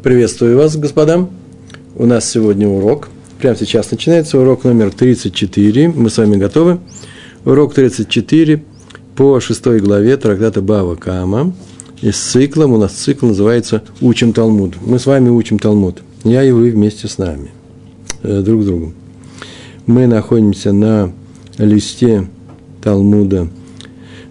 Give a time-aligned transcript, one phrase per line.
[0.00, 1.28] Приветствую вас, господа.
[1.96, 3.08] У нас сегодня урок.
[3.40, 5.88] Прямо сейчас начинается урок номер 34.
[5.88, 6.78] Мы с вами готовы.
[7.44, 8.62] Урок 34
[9.16, 11.52] по шестой главе трактата Бава Кама.
[12.00, 14.76] И с циклом, у нас цикл называется «Учим Талмуд».
[14.80, 16.04] Мы с вами учим Талмуд.
[16.22, 17.50] Я и вы вместе с нами,
[18.22, 18.94] э, друг с другом.
[19.86, 21.12] Мы находимся на
[21.58, 22.28] листе
[22.80, 23.48] Талмуда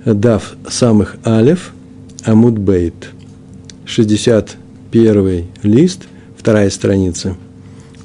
[0.05, 1.73] Дав самых Алев,
[2.23, 3.09] Амуд Бейт,
[3.83, 4.55] 60
[4.97, 7.37] первый лист, вторая страница.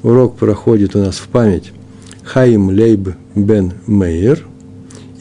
[0.03, 1.71] Урок проходит у нас в память
[2.23, 4.45] Хаим Лейб Бен Мейер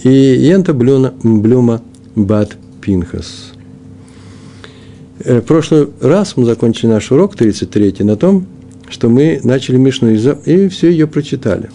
[0.02, 1.80] и Йента Блюна, Блюма
[2.14, 3.54] Бат Пинхас.
[5.20, 8.44] Э, в прошлый раз мы закончили наш урок, 33 на том,
[8.90, 11.70] что мы начали Мишну и все ее прочитали.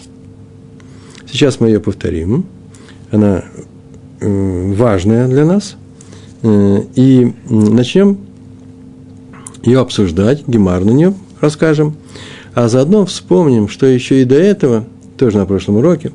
[1.28, 2.46] Сейчас мы ее повторим.
[3.10, 3.42] Она
[4.20, 5.74] э, важная для нас.
[6.44, 8.27] Э, и начнем
[9.62, 11.94] ее обсуждать, гемар на нее расскажем,
[12.54, 14.84] а заодно вспомним, что еще и до этого,
[15.16, 16.12] тоже на прошлом уроке,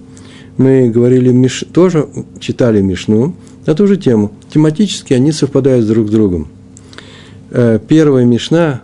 [0.58, 2.08] мы говорили, Миш, тоже
[2.40, 4.32] читали Мишну на ту же тему.
[4.54, 6.48] Тематически они совпадают друг с другом.
[7.50, 8.82] Э, первая Мишна,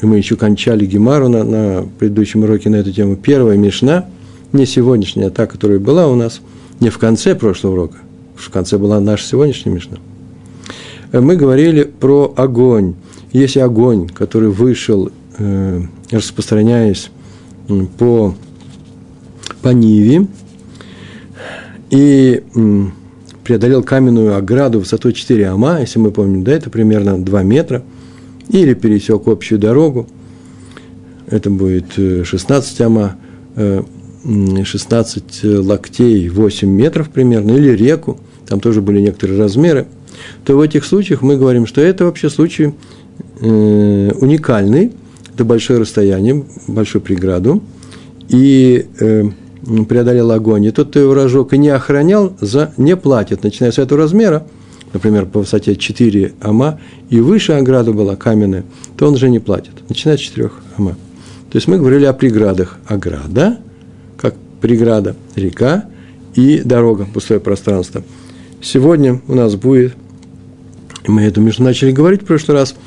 [0.00, 4.06] мы еще кончали Гемару на, на предыдущем уроке на эту тему, первая Мишна,
[4.52, 6.40] не сегодняшняя, а та, которая была у нас,
[6.80, 7.96] не в конце прошлого урока,
[8.36, 9.98] в конце была наша сегодняшняя Мишна.
[11.12, 12.94] Э, мы говорили про огонь,
[13.32, 17.10] есть огонь, который вышел, э, распространяясь
[17.98, 18.34] по,
[19.62, 20.26] по Ниве,
[21.90, 22.42] и
[23.44, 27.82] преодолел каменную ограду высотой 4 ама, если мы помним, да, это примерно 2 метра,
[28.48, 30.06] или пересек общую дорогу,
[31.26, 33.16] это будет 16 э, ама,
[34.64, 39.86] 16 э, локтей, 8 метров примерно, или реку, там тоже были некоторые размеры,
[40.44, 42.74] то в этих случаях мы говорим, что это вообще случай
[43.40, 44.92] э, уникальный,
[45.34, 47.62] это большое расстояние, большую преграду,
[48.28, 49.24] и э,
[49.88, 50.66] преодолел огонь.
[50.66, 54.46] И тот, кто его разжег и не охранял, за, не платит, начиная с этого размера,
[54.92, 58.64] например, по высоте 4 ама, и выше ограда была каменная,
[58.96, 60.96] то он уже не платит, начиная с 4 ама.
[61.50, 62.78] То есть мы говорили о преградах.
[62.86, 63.58] Ограда,
[64.16, 65.84] как преграда, река
[66.34, 68.02] и дорога, пустое пространство.
[68.62, 69.94] Сегодня у нас будет,
[71.06, 72.74] мы эту между начали говорить в прошлый раз–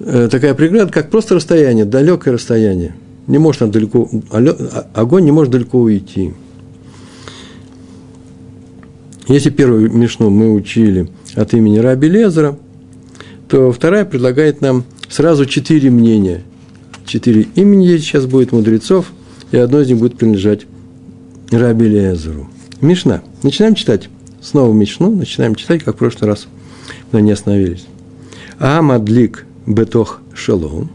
[0.00, 2.94] такая преграда, как просто расстояние, далекое расстояние.
[3.26, 6.32] Не может он далеко, а, огонь не может далеко уйти.
[9.28, 12.58] Если первую Мишну мы учили от имени Раби Лезера,
[13.48, 16.42] то вторая предлагает нам сразу четыре мнения.
[17.04, 19.12] Четыре имени сейчас будет мудрецов,
[19.50, 20.66] и одно из них будет принадлежать
[21.50, 22.48] Раби Лезеру.
[22.80, 23.22] Мишна.
[23.42, 24.08] Начинаем читать.
[24.40, 26.46] Снова Мишну, начинаем читать, как в прошлый раз.
[27.12, 27.86] Мы не остановились.
[28.58, 30.90] Амадлик бетох шелом.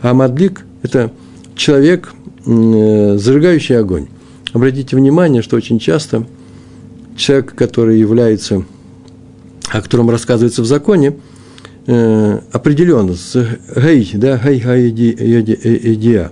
[0.00, 1.12] А мадлик– это
[1.54, 2.12] человек,
[2.46, 4.08] э, зажигающий огонь.
[4.52, 6.26] Обратите внимание, что очень часто
[7.16, 8.64] человек, который является,
[9.70, 11.16] о котором рассказывается в законе,
[11.86, 13.14] э, определенно,
[13.76, 16.22] гей, да, гей, гей,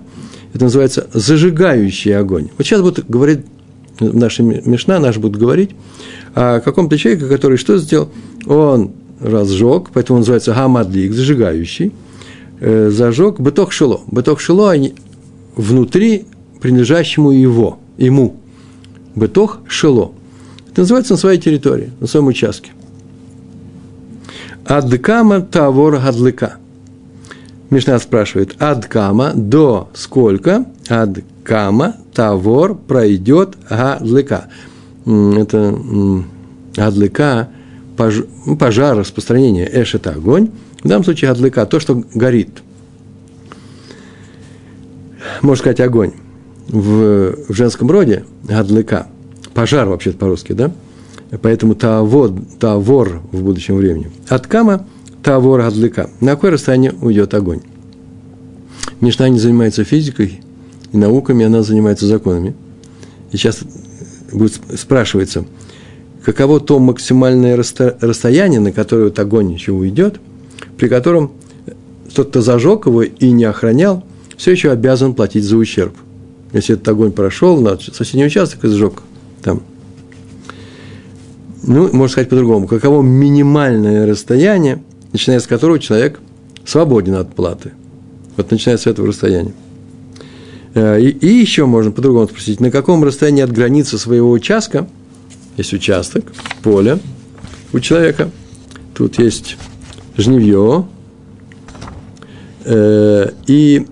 [0.53, 2.49] Это называется зажигающий огонь.
[2.57, 3.41] Вот сейчас будет говорить,
[3.99, 5.71] наша Мишна наш будет говорить
[6.33, 8.09] о каком-то человеке, который что сделал?
[8.45, 11.93] Он разжег, поэтому он называется гамадлик, зажигающий,
[12.59, 14.01] э, зажег быток шило.
[14.07, 14.73] Быток шило
[15.55, 16.25] внутри
[16.61, 18.35] принадлежащему его, ему.
[19.15, 20.11] Быток шило.
[20.71, 22.71] Это называется на своей территории, на своем участке.
[24.65, 26.57] Адкама тавор гадлика.
[27.69, 30.65] Мишна спрашивает, адкама до сколько?
[30.87, 34.47] Адкама тавор пройдет гадлика.
[35.05, 35.79] Это
[36.75, 37.49] гадлика
[37.97, 40.51] ну, пожар, распространение, эш– это огонь.
[40.83, 42.49] В данном случае адлыка– то, что горит.
[45.41, 46.13] Можно сказать, огонь.
[46.67, 49.07] В, в женском роде адлыка–
[49.53, 50.71] пожар вообще по-русски, да?
[51.41, 54.11] Поэтому тавор, тавор в будущем времени.
[54.29, 54.85] От кама
[55.23, 56.09] тавор адлыка.
[56.21, 57.61] На какое расстояние уйдет огонь?
[59.01, 60.41] Мишна не занимается физикой
[60.91, 62.55] и науками, она занимается законами.
[63.31, 63.59] И сейчас
[64.31, 65.45] будет спрашивается–
[66.27, 70.19] каково то максимальное расстояние, на которое вот огонь еще уйдет,
[70.77, 71.31] при котором
[72.13, 74.03] тот, кто зажег его и не охранял,
[74.35, 75.95] все еще обязан платить за ущерб.
[76.51, 79.03] Если этот огонь прошел на соседний участок и сжег
[79.41, 79.63] там.
[81.63, 82.67] Ну, можно сказать по-другому.
[82.67, 84.83] Каково минимальное расстояние,
[85.13, 86.19] начиная с которого человек
[86.65, 87.71] свободен от платы.
[88.35, 89.53] Вот начиная с этого расстояния.
[90.73, 94.89] Э, и, и еще можно по-другому спросить, на каком расстоянии от границы своего участка–
[95.57, 96.31] есть участок,
[96.63, 96.99] поле
[97.73, 98.29] у человека.
[98.93, 99.57] Тут есть
[100.17, 100.85] жневье,
[102.69, 103.85] Э, и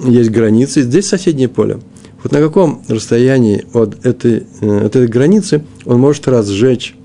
[0.00, 1.78] есть границы, здесь соседнее поле.
[2.22, 6.96] Вот на каком расстоянии от этой, э, от этой границы он может разжечь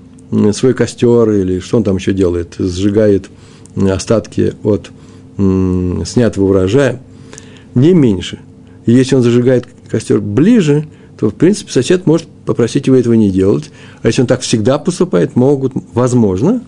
[0.52, 3.30] свой костер или что он там еще делает, сжигает
[3.76, 4.90] остатки от
[5.36, 7.00] снятого урожая,
[7.76, 8.40] не меньше.
[8.86, 13.30] И если он зажигает костер ближе, то, в принципе, сосед может попросить его этого не
[13.30, 13.70] делать.
[14.02, 16.60] А если он так всегда поступает, могут, возможно,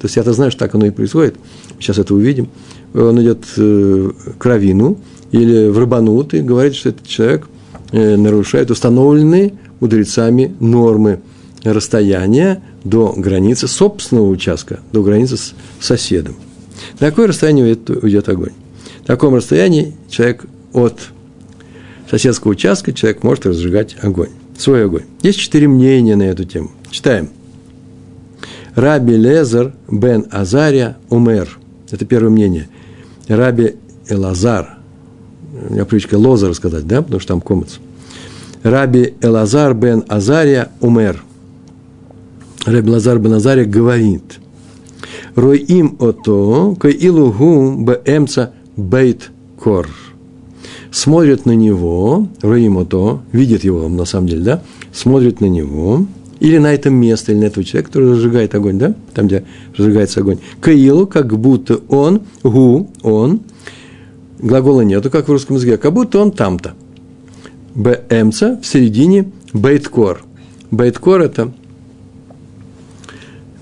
[0.00, 1.36] то есть я-то знаю, что так оно и происходит,
[1.78, 2.48] сейчас это увидим,
[2.94, 4.98] он идет э, к равину
[5.32, 7.48] или в рыбанут и говорит, что этот человек
[7.92, 11.20] э, нарушает установленные мудрецами нормы
[11.64, 16.36] расстояния до границы собственного участка, до границы с соседом.
[17.00, 18.52] На какое расстояние уйдет огонь?
[19.00, 21.00] На таком расстоянии человек от
[22.10, 25.04] соседского участка человек может разжигать огонь, свой огонь.
[25.22, 26.70] Есть четыре мнения на эту тему.
[26.90, 27.30] Читаем.
[28.74, 31.58] Раби Лезер бен Азария умер.
[31.90, 32.68] Это первое мнение.
[33.28, 33.76] Раби
[34.08, 34.78] Элазар.
[35.68, 37.78] У меня привычка Лозар сказать, да, потому что там комец.
[38.62, 41.22] Раби Элазар бен Азария умер.
[42.66, 44.38] Раби Лазар бен Азария говорит.
[45.34, 49.88] Рой им ото, кой илугу бэмца бейт кор
[50.90, 54.62] смотрит на него, Раимото, видит его на самом деле, да,
[54.92, 56.06] смотрит на него,
[56.40, 59.44] или на это место, или на этого человека, который разжигает огонь, да, там, где
[59.76, 60.38] разжигается огонь.
[60.60, 63.40] Каилу, как будто он, гу, он,
[64.38, 66.74] глагола нету, как в русском языке, как будто он там-то.
[67.74, 70.22] БМца в середине бейткор.
[70.70, 71.52] Бейткор– это,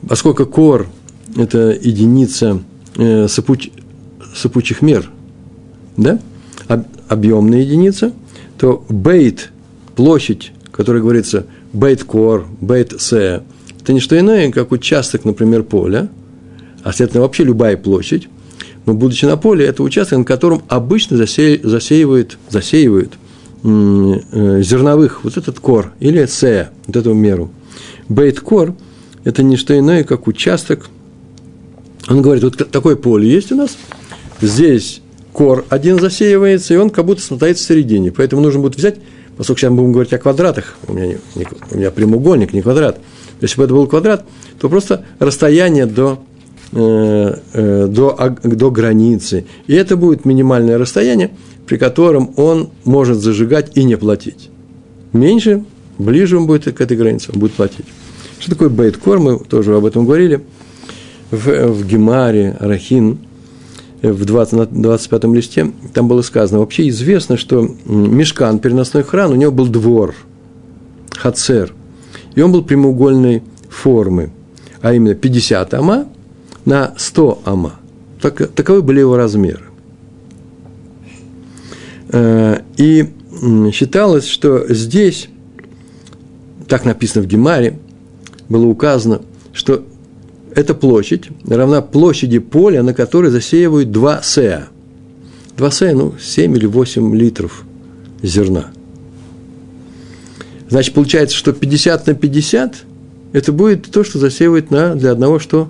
[0.08, 0.86] поскольку кор–
[1.36, 2.62] это единица
[2.96, 3.70] э, сопуч,
[4.34, 5.10] сопучих мер,
[5.96, 6.18] да,
[7.08, 8.12] объемная единица,
[8.58, 9.50] то бейт,
[9.94, 13.42] площадь, которая говорится бейт кор, бейт се,
[13.80, 16.08] это не что иное, как участок, например, поля,
[16.82, 18.28] а следовательно вообще любая площадь,
[18.84, 23.14] но будучи на поле, это участок, на котором обычно засе, засеивают, засеивают
[23.62, 27.50] э, зерновых, вот этот кор, или се, вот эту меру.
[28.08, 28.74] Бейт кор–
[29.24, 30.88] это не что иное, как участок,
[32.08, 33.76] он говорит, вот такое поле есть у нас,
[34.40, 35.02] здесь
[35.36, 38.10] кор один засеивается, и он как будто стоит в середине.
[38.10, 38.96] Поэтому нужно будет взять,
[39.36, 42.98] поскольку сейчас мы будем говорить о квадратах, у меня, не, у меня прямоугольник, не квадрат.
[43.42, 44.24] Если бы это был квадрат,
[44.58, 46.20] то просто расстояние до,
[46.72, 49.44] э, э, до, до границы.
[49.66, 51.32] И это будет минимальное расстояние,
[51.66, 54.48] при котором он может зажигать и не платить.
[55.12, 55.64] Меньше,
[55.98, 57.84] ближе он будет к этой границе, он будет платить.
[58.38, 60.40] Что такое бейткор, мы тоже об этом говорили.
[61.30, 63.18] В, в Гемаре, Арахин,
[64.02, 69.34] в 20, на 25 листе, там было сказано, вообще известно, что мешкан, переносной храм, у
[69.34, 70.14] него был двор,
[71.10, 71.72] хацер,
[72.34, 74.30] и он был прямоугольной формы,
[74.82, 76.06] а именно 50 ама
[76.64, 77.74] на 100 ама.
[78.20, 79.64] Так, таковы были его размеры.
[82.08, 83.12] Э, и
[83.72, 85.28] считалось, что здесь,
[86.68, 87.78] так написано в Гемаре,
[88.48, 89.22] было указано,
[89.52, 89.84] что
[90.56, 94.68] эта площадь равна площади поля, на которой засеивают два сея.
[95.54, 97.64] Два сея, ну, 7 или 8 литров
[98.22, 98.70] зерна.
[100.70, 102.74] Значит, получается, что 50 на 50–
[103.34, 105.68] это будет то, что засеивает на, для одного что?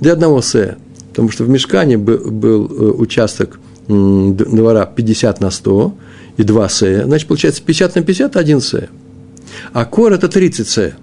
[0.00, 0.78] Для одного сея.
[1.10, 5.94] Потому что в мешкане был, был э, участок двора 50 на 100
[6.38, 7.04] и 2 сея.
[7.04, 8.88] Значит, получается 50 на 50– один сея.
[9.74, 10.96] А кор– это 30 сея.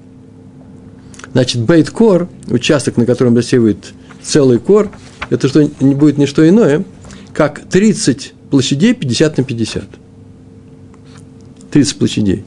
[1.36, 3.92] Значит, бейт-кор, участок, на котором засеивает
[4.24, 4.90] целый кор,
[5.30, 6.86] это что, не будет не что иное,
[7.34, 9.84] как 30 площадей 50 на 50.
[11.72, 12.46] 30 площадей.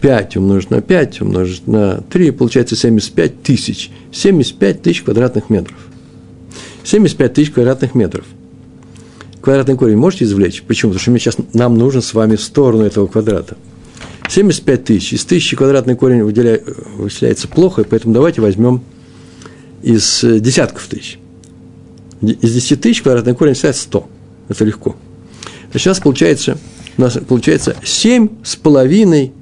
[0.00, 3.90] 5 умножить на 5, умножить на 3, получается 75 тысяч.
[4.12, 5.76] 75 тысяч квадратных метров.
[6.84, 8.24] 75 тысяч квадратных метров.
[9.42, 10.62] Квадратный корень можете извлечь?
[10.62, 10.92] Почему?
[10.92, 13.58] Потому что сейчас нам нужно с вами в сторону этого квадрата.
[14.32, 15.12] 75 тысяч.
[15.12, 16.64] Из тысячи квадратный корень выделяет,
[16.96, 18.82] выселяется плохо, поэтому давайте возьмем
[19.82, 21.18] из э, десятков тысяч.
[22.22, 24.08] Из 10 тысяч квадратный корень выселяется 100.
[24.48, 24.96] Это легко.
[25.74, 26.56] У нас получается,
[26.96, 29.32] у нас получается 7 с половиной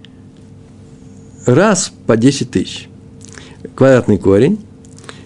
[1.47, 2.89] раз по 10 тысяч.
[3.75, 4.59] Квадратный корень.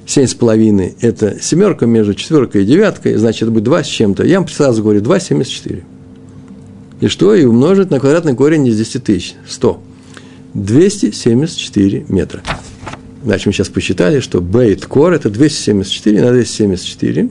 [0.07, 4.25] 7 с половиной– это семерка между четверкой и девяткой, значит, это будет 2 с чем-то.
[4.25, 5.83] Я вам сразу говорю, 2,74.
[7.05, 7.35] И что?
[7.35, 9.35] И умножить на квадратный корень из 10 тысяч.
[9.47, 9.79] 100.
[10.55, 12.41] 274 метра.
[13.23, 17.29] Значит, мы сейчас посчитали, что бейт кор– это 274 на 274.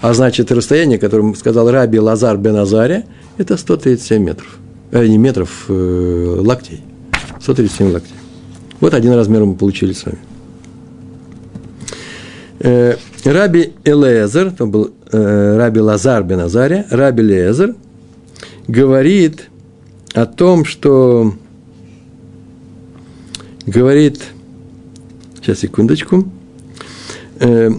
[0.00, 3.04] А значит, расстояние, которое сказал Раби Лазар бен Азария,
[3.36, 4.58] это 137 метров.
[4.92, 6.80] Э, не метров, э, локтей.
[7.38, 8.16] 137 локтей.
[8.80, 10.18] Вот один размер мы получили с вами.
[12.60, 12.94] Э,
[13.24, 17.74] Раби Элезер, там был э, Раби Лазар бен Азария, Раби Лезер,
[18.68, 19.48] говорит
[20.14, 21.34] о том, что
[23.66, 24.22] говорит,
[25.36, 26.28] сейчас секундочку,
[27.38, 27.70] э,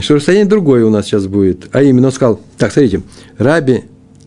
[0.00, 3.02] что расстояние другое у нас сейчас будет, а именно он сказал, так, смотрите,
[3.38, 3.84] Раби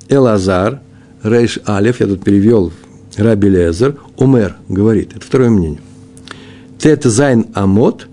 [0.09, 0.81] Элазар,
[1.24, 2.71] רי״ש אל״ף, я тут перевел
[3.17, 5.81] Раби Лезер, אומר говорит, это второе мнение.
[6.77, 8.07] ט״ז אמות,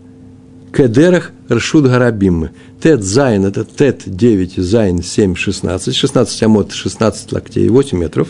[0.74, 2.50] כדרך רשות הרבים.
[2.82, 8.28] ט״ז, это טי״ת 9, זי״ן 7, 16, 16 אמות, 16 локтей, 8 метров.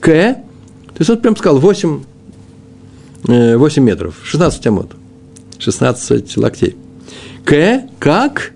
[0.00, 2.02] К, то есть он прям сказал 8,
[3.24, 4.92] 8 метров, 16 אמות,
[5.58, 6.76] 16 локтей.
[7.44, 8.52] К, как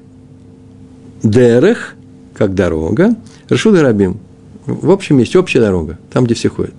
[1.22, 1.94] Дерех,
[2.34, 3.16] как дорога,
[3.50, 4.18] Ршуд Гарабим.
[4.66, 6.74] В общем месте, общая дорога, там, где все ходят.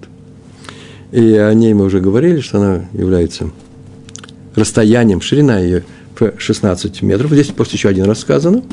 [1.12, 3.50] И о ней мы уже говорили, что она является
[4.56, 5.84] расстоянием, ширина ее
[6.20, 7.32] в 16 метров.
[7.32, 8.64] Здесь просто еще один раз сказано.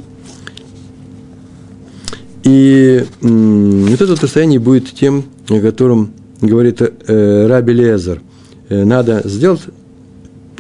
[2.43, 8.21] И вот это расстояние будет тем, о котором говорит э, Раби Лезер.
[8.69, 9.63] Э, надо сделать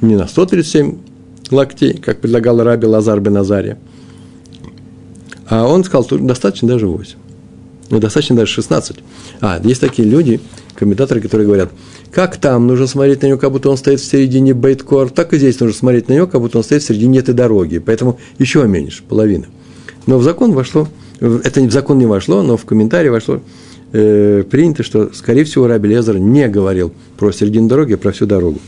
[0.01, 0.97] не на 137
[1.51, 3.79] локтей, как предлагал Раби Лазар бен Азария,
[5.47, 7.17] а он сказал, что достаточно даже 8.
[7.91, 8.97] Ну, достаточно даже 16.
[9.41, 10.41] А, есть такие люди,
[10.75, 11.71] комментаторы, которые говорят,
[12.13, 15.39] как там нужно смотреть на него, как будто он стоит в середине бейткор, так и
[15.39, 17.79] здесь нужно смотреть на него, как будто он стоит в середине этой дороги.
[17.79, 19.47] Поэтому еще меньше, половина.
[20.07, 20.89] Но в закон вошло,
[21.21, 23.41] это в закон не вошло, но в комментарии вошло,
[23.93, 28.27] э, принято, что, скорее всего, Раби Лезер не говорил про середину дороги, а про всю
[28.27, 28.61] дорогу.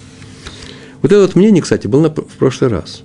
[1.03, 3.03] Вот это вот мнение, кстати, было в прошлый раз.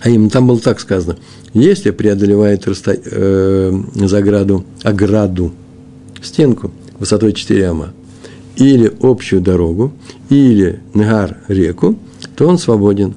[0.00, 1.16] А именно там было так сказано.
[1.54, 2.94] Если преодолевает расто...
[2.94, 5.52] э, заграду, ограду,
[6.22, 7.90] стенку высотой 4 ама,
[8.56, 9.92] или общую дорогу,
[10.30, 11.96] или Негар реку,
[12.36, 13.14] то он свободен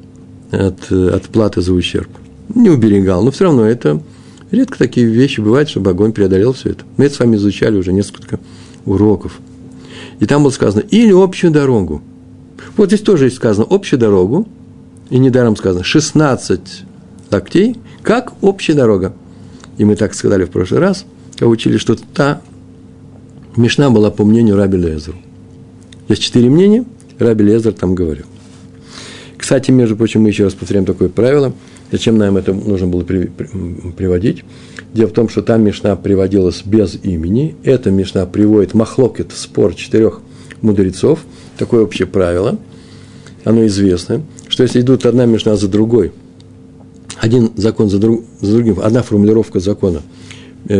[0.52, 2.10] от, от платы за ущерб.
[2.54, 4.02] Не уберегал, но все равно это
[4.52, 6.84] редко такие вещи бывают, чтобы огонь преодолел все это.
[6.98, 8.40] Мы это с вами изучали уже несколько
[8.86, 9.40] уроков.
[10.20, 12.02] И там было сказано, или общую дорогу.
[12.78, 14.48] Вот здесь тоже есть сказано общую дорогу,
[15.10, 16.84] и недаром сказано 16
[17.32, 19.14] локтей, как общая дорога.
[19.78, 22.42] И мы так сказали в прошлый раз, когда учили, что та
[23.58, 25.18] Мишна была по мнению Раби Лезеру.
[26.08, 26.86] Есть четыре мнения,
[27.20, 28.26] Раби Лезер там говорил.
[29.38, 31.52] Кстати, между прочим, мы еще раз повторяем такое правило.
[31.92, 33.48] Зачем нам это нужно было при, при,
[33.92, 34.46] приводить?
[34.94, 37.56] Дело в том, что там Мишна приводилась без имени.
[37.64, 40.22] Эта Мишна приводит махлокет, спор четырех
[40.62, 41.20] мудрецов.
[41.58, 42.58] Такое общее правило.
[43.44, 46.14] Оно известно, что если идут одна Мишна за другой,
[47.20, 50.02] один закон за, друг, за другим, одна формулировка закона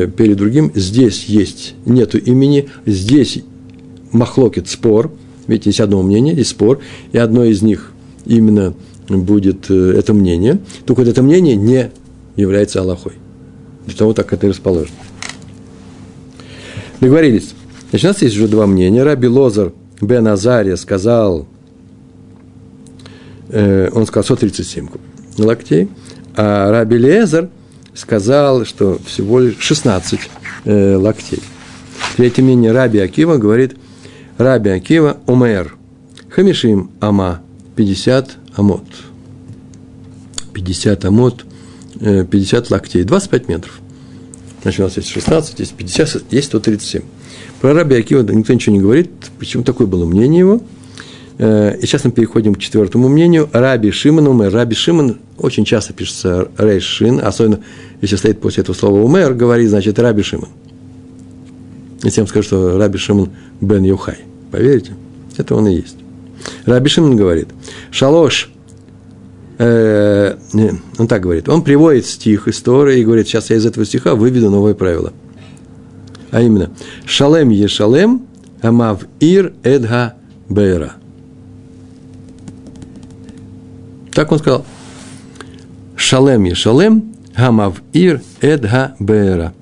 [0.08, 3.44] перед другим, здесь есть, нету имени, здесь
[4.12, 5.12] махлокет, спор,
[5.48, 6.80] ведь есть одно мнение, есть спор,
[7.12, 7.92] и одно из них
[8.26, 8.74] именно
[9.10, 11.92] будет э, это мнение, только это мнение не
[12.36, 13.14] является Аллахой.
[13.86, 14.96] Для того так это и расположено.
[17.00, 17.54] Договорились.
[17.90, 19.04] Значит, у нас есть уже два мнения.
[19.04, 21.48] Раби Лозар бен Азария сказал,
[23.50, 24.88] э, он сказал 137
[25.38, 25.90] локтей,
[26.36, 27.50] а Раби Лезер
[27.94, 30.20] сказал, что всего лишь 16
[30.66, 31.42] э, локтей.
[32.18, 33.76] Третье мнение Раби Акива говорит,
[34.38, 35.76] Раби Акива Умер,
[36.30, 37.42] Хамишим Ама,
[37.76, 38.84] 50 амот.
[40.54, 41.46] 50 амот,
[42.00, 43.80] 50 э, локтей, 25 метров.
[44.62, 47.02] Значит, у нас есть 16, есть 50, есть 137.
[47.62, 50.62] Про Раби Акива никто ничего не говорит, почему такое было мнение его.
[51.38, 53.50] Э, и сейчас мы переходим к четвертому мнению.
[53.52, 54.54] Раби Шимон Умер.
[54.54, 57.62] Раби Шимон очень часто пишется Рейш Шин, особенно
[58.02, 60.50] если стоит после этого слова Умер, говорит, значит, Раби Шимон.
[62.04, 64.20] Я вам скажу, что Раби Шимон бен Юхай.
[64.52, 64.94] Поверите?
[65.38, 65.98] Это он и есть.
[66.66, 67.50] Раби Шимон говорит,
[67.92, 68.52] шалош,
[69.58, 70.36] э,
[70.98, 74.50] он так говорит, он приводит стих истории и говорит, сейчас я из этого стиха выведу
[74.50, 75.14] новое правило.
[76.32, 76.72] А именно,
[77.06, 78.26] шалем ешалем,
[78.62, 80.16] амав ир эдга
[80.50, 80.94] бейра.
[84.12, 84.66] Так он сказал.
[85.96, 89.54] Шалем ешалем, амав ир эдга бейра.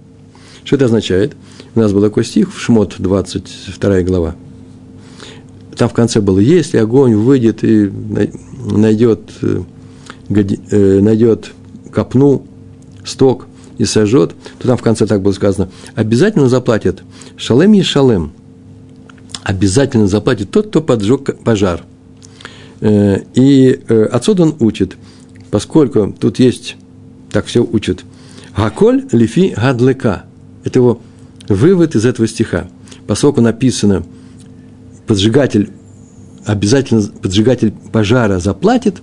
[0.64, 1.36] Что это означает?
[1.76, 4.36] У нас был такой стих в Шмот, 22 глава.
[5.76, 7.92] Там в конце было, если огонь выйдет и
[8.66, 9.62] найдет, э,
[10.30, 11.52] э, найдет
[11.92, 12.46] копну,
[13.06, 17.02] сток и сожжет, то там в конце так было сказано, обязательно заплатит
[17.38, 18.32] шалем и шалем.
[19.44, 21.84] Обязательно заплатит тот, кто поджег пожар.
[22.82, 23.80] Э, и
[24.12, 24.96] отсюда он учит,
[25.52, 26.76] поскольку тут есть,
[27.32, 28.04] так все учат,
[28.56, 30.24] Гаколь лифи гадлека.
[30.64, 31.02] Это его
[31.48, 32.68] вывод из этого стиха.
[33.08, 34.04] Поскольку написано–
[35.10, 35.72] поджигатель,
[36.46, 39.02] обязательно поджигатель пожара заплатит,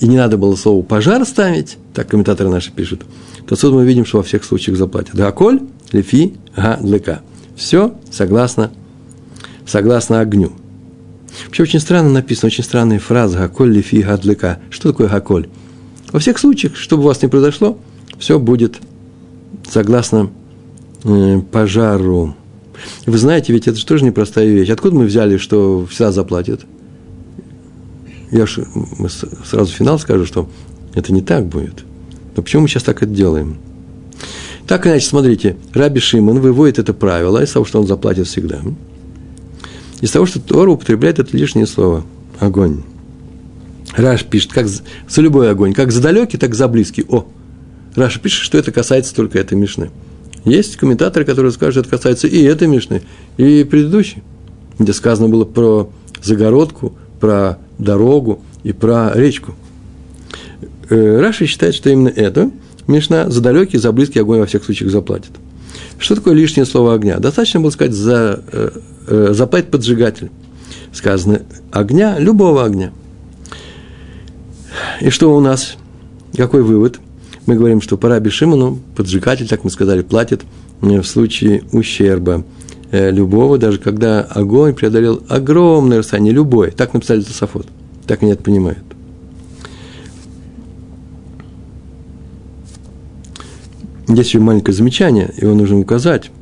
[0.00, 3.04] и не надо было слово «пожар» ставить, так комментаторы наши пишут,
[3.46, 5.14] то отсюда мы видим, что во всех случаях заплатят.
[5.14, 5.60] Гаколь,
[5.92, 7.20] лефи, га, длека.
[7.54, 8.70] Все согласно,
[9.66, 10.52] согласно огню.
[11.46, 14.58] Вообще очень странно написано, очень странная фраза «гаколь, лефи, га, длека».
[14.70, 15.48] Что такое гаколь?
[16.12, 17.78] Во всех случаях, чтобы у вас не произошло,
[18.18, 18.78] все будет
[19.68, 20.30] согласно
[21.04, 22.34] э, пожару.
[23.06, 24.70] Вы знаете, ведь это же тоже непростая вещь.
[24.70, 26.62] Откуда мы взяли, что всегда заплатят?
[28.30, 28.60] Я ж,
[29.44, 30.48] сразу финал скажу, что
[30.94, 31.84] это не так будет.
[32.36, 33.58] Но почему мы сейчас так это делаем?
[34.66, 38.60] Так иначе, смотрите, Раби Шимон выводит это правило из того, что он заплатит всегда.
[40.00, 42.04] Из того, что Тора употребляет это лишнее слово–
[42.40, 42.82] огонь.
[43.96, 44.82] Раши пишет, как за,
[45.16, 47.04] любой огонь, как за далекий, так за близкий.
[47.08, 47.26] О,
[47.94, 49.90] Раши пишет, что это касается только этой Мишны.
[50.44, 53.02] Есть комментаторы, которые скажут, что это касается и этой Мишны,
[53.36, 54.22] и предыдущей,
[54.78, 55.90] где сказано было про
[56.22, 59.54] загородку, про дорогу и про речку.
[60.88, 62.50] Э, Раши считает, что именно это
[62.86, 65.32] Мишна за далекий, за близкий огонь во всех случаях заплатит.
[65.98, 67.18] Что такое лишнее слово огня?
[67.18, 68.42] Достаточно было сказать за,
[69.10, 70.30] э, э, заплатит поджигатель.
[70.92, 72.92] Сказано огня, любого огня.
[75.00, 75.76] И что у нас?
[76.36, 77.00] Какой вывод?
[77.46, 80.42] Мы говорим, что по Раби Шимону поджигатель, так мы сказали, платит
[80.80, 82.44] в случае ущерба
[82.90, 86.70] любого, даже когда огонь преодолел огромное расстояние, любое.
[86.70, 87.66] Так написали Тософот.
[88.06, 88.84] Так они это понимают.
[94.10, 96.32] Здесь еще маленькое замечание, его нужно указать.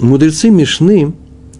[0.00, 1.12] Мудрецы Мишны,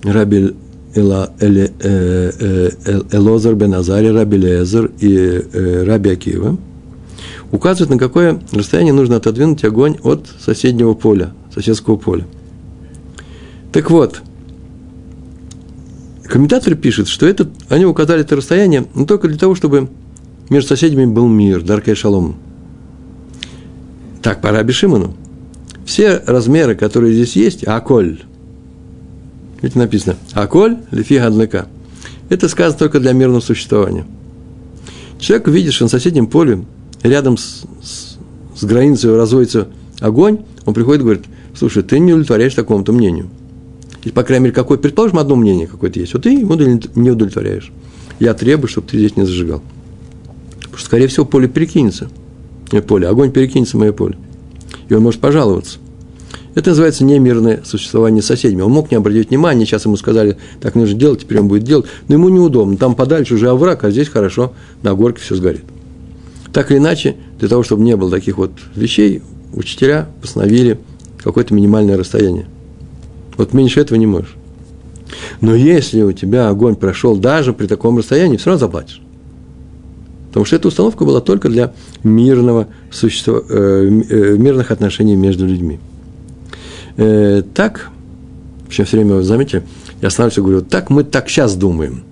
[0.02, 0.54] Раби
[0.94, 6.56] Эла, Эле, э, э, Элозар бен Азари, Раби Лезер и э, Раби Акива,
[7.52, 12.26] указывают, на какое расстояние нужно отодвинуть огонь от соседнего поля, соседского поля.
[13.72, 14.22] Так вот,
[16.24, 19.88] комментаторы пишут, что это, они указали это расстояние но только для того, чтобы
[20.48, 22.36] между соседями был мир, Дарка и Шалом.
[24.22, 25.14] Так, по Раби Шимону.
[25.84, 28.20] Все размеры, которые здесь есть, аколь.
[29.62, 31.68] Видите, написано, аколь, лифи гадлыка.
[32.28, 34.06] Это сказано только для мирного существования.
[35.18, 36.64] Человек видит, что на соседнем поле,
[37.02, 38.18] рядом с, с,
[38.56, 39.68] с границей разводится
[40.00, 43.28] огонь, он приходит и говорит, слушай, ты не удовлетворяешь такому-то мнению.
[44.04, 47.70] И, по крайней мере, какое, предположим, одно мнение какое-то есть, вот ты ему не удовлетворяешь.
[48.18, 49.62] Я требую, чтобы ты здесь не зажигал.
[50.56, 52.08] Потому что, скорее всего, поле перекинется–
[52.80, 54.16] поле, огонь перекинется в мое поле.
[54.88, 55.78] И он может пожаловаться.
[56.54, 58.62] Это называется немирное существование с соседями.
[58.62, 61.86] Он мог не обратить внимания, сейчас ему сказали, так нужно делать, теперь он будет делать,
[62.08, 62.76] но ему неудобно.
[62.76, 65.62] Там подальше уже овраг, а здесь хорошо, на горке все сгорит.
[66.52, 70.80] Так или иначе, для того, чтобы не было таких вот вещей, учителя постановили
[71.22, 72.46] какое-то минимальное расстояние.
[73.36, 74.34] Вот меньше этого не можешь.
[75.40, 79.00] Но если у тебя огонь прошел даже при таком расстоянии, все равно заплатишь.
[80.28, 81.72] Потому что эта установка была только для
[82.04, 85.80] мирного существа, э, э, мирных отношений между людьми.
[87.00, 87.88] Э, так,
[88.64, 89.62] вообще все время, вы заметили,
[90.02, 92.02] я останавливаюсь и говорю, так мы так сейчас думаем.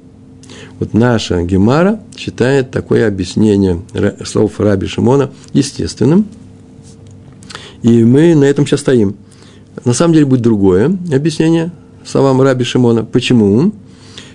[0.78, 3.82] Вот наша Гемара считает такое объяснение
[4.24, 6.24] слов Раби Шимона естественным,
[7.82, 9.16] и мы на этом сейчас стоим.
[9.84, 11.70] На самом деле будет другое объяснение
[12.06, 13.04] словам Раби Шимона.
[13.04, 13.72] Почему?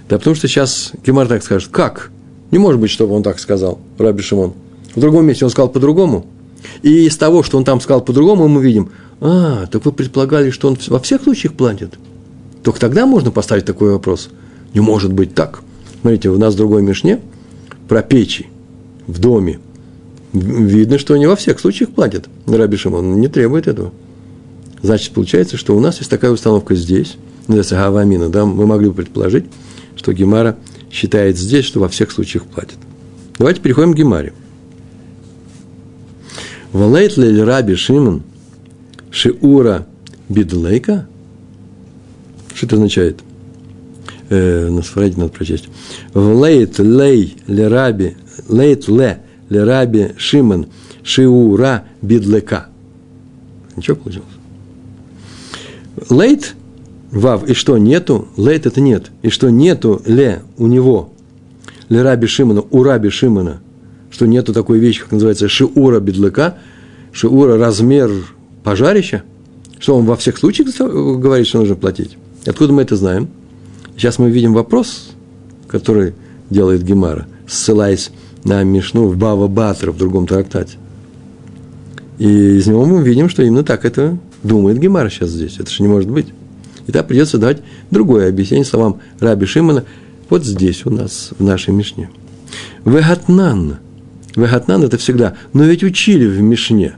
[0.08, 2.12] Да потому что сейчас Гемар так скажет, как?
[2.52, 4.54] Не может быть, чтобы он так сказал, Раби Шимон.
[4.94, 6.28] В другом месте он сказал по-другому.
[6.84, 8.92] И из того, что он там сказал по-другому, мы видим,
[9.26, 11.96] а, так вы предполагали, что он во всех случаях платит.
[12.64, 14.30] Только тогда можно поставить такой вопрос.
[14.74, 15.62] Не может быть так.
[16.02, 17.20] Смотрите, у нас в другой Мишне
[17.88, 18.48] про печи
[19.08, 19.60] в доме.
[20.34, 22.28] Видно, что не во всех случаях платят.
[22.48, 23.92] Раби Шимон не требует этого.
[24.82, 27.16] Значит, получается, что у нас есть такая установка здесь,
[27.48, 29.46] называется Гавамина, да, мы могли бы предположить,
[29.96, 30.58] что Гемара–
[30.94, 32.78] считает здесь, что во всех случаях платит.
[33.40, 34.32] Давайте переходим к Гемаре.
[36.72, 38.22] Валейт ли раби Шимон
[39.14, 39.86] Шиура
[40.28, 41.08] Бидлейка?
[42.56, 43.20] Что это означает?
[44.30, 45.70] Э, на сфраде надо прочесть.
[46.16, 48.18] Валейт лей ли раби
[48.50, 50.66] Лейт ле ли раби Шимон
[51.04, 52.68] Шиура Бидлека.
[53.76, 54.28] Ничего получилось?
[56.10, 56.56] Лейт
[57.12, 58.28] Вав, и что нету?
[58.36, 59.12] Лейт это нет.
[59.22, 61.14] И что нету ле у него,
[61.90, 63.62] ле раби Шимона, у раби Шимона,
[64.10, 66.58] что нету такой вещи, как называется шиура бедлыка,
[67.12, 68.10] шиура размер
[68.64, 69.24] пожарища,
[69.80, 72.18] что он во всех случаях говорит, что нужно платить.
[72.46, 73.30] Откуда мы это знаем?
[73.98, 75.12] Сейчас мы видим вопрос,
[75.68, 76.14] который
[76.50, 78.12] делает Гемара, ссылаясь
[78.44, 80.78] на Мишну в Бава Батра в другом трактате.
[82.18, 85.58] И из него мы видим, что именно так это думает Гемара сейчас здесь.
[85.60, 86.28] Это же не может быть.
[86.88, 89.86] И тогда придется дать другое объяснение словам Раби Шимона
[90.30, 92.10] вот здесь у нас, в нашей Мишне.
[92.86, 93.78] Вегатнан,
[94.36, 95.36] Вегатнан– это всегда.
[95.54, 96.96] Но ведь учили в Мишне.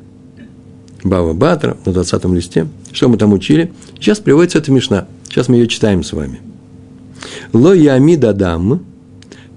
[1.06, 2.68] Бава Батра на 20 листе.
[2.92, 3.72] Что мы там учили?
[4.00, 5.06] Сейчас приводится эта Мишна.
[5.30, 6.42] Сейчас мы ее читаем с вами.
[7.54, 8.84] Ло ями дадам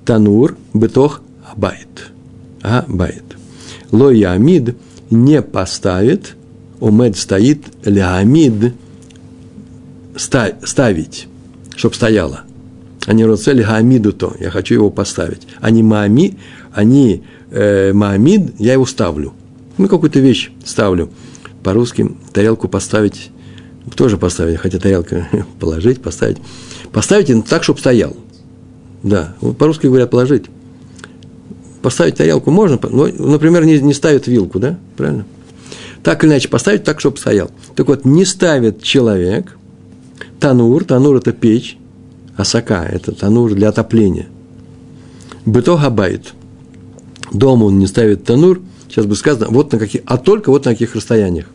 [0.05, 2.13] танур бетох абайт.
[2.61, 3.25] Абайт.
[3.91, 4.77] Ло ямид
[5.11, 6.37] не поставит,
[6.81, 8.75] умед стоит, лямид
[10.17, 11.29] ставить,
[11.77, 12.43] чтобы стояло.
[13.07, 15.47] Они роцели гамиду то, я хочу его поставить.
[15.63, 16.37] Они маами,
[16.73, 19.33] они э, маамид, я его ставлю.
[19.79, 21.09] Ну, какую-то вещь ставлю.
[21.63, 23.31] По-русски тарелку поставить,
[23.95, 25.29] тоже поставить, хотя тарелка
[25.61, 26.39] положить, поставить.
[26.93, 28.17] Поставить так, чтобы стоял.
[29.03, 30.47] Да, по-русски говорят положить.
[31.83, 34.79] Поставить тарелку можно, но, например, не, не ставят вилку, да?
[34.97, 35.25] Правильно?
[36.03, 37.51] Так или иначе, поставить так, чтобы стоял.
[37.75, 39.57] Так вот, не ставит человек
[40.41, 41.77] танур, танур– это печь,
[42.37, 44.27] асака– это танур для отопления.
[45.45, 46.35] Бето габайт.
[47.33, 50.73] Дома он не ставит танур, сейчас бы сказано, вот на каких, а только вот на
[50.73, 51.47] каких расстояниях.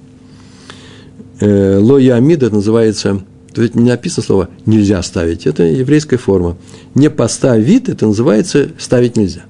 [1.39, 3.22] Э, Ло ямид, это называется,
[3.56, 6.58] есть не написано слово «нельзя ставить», это еврейская форма.
[6.96, 9.43] Не поставит, это называется «ставить нельзя».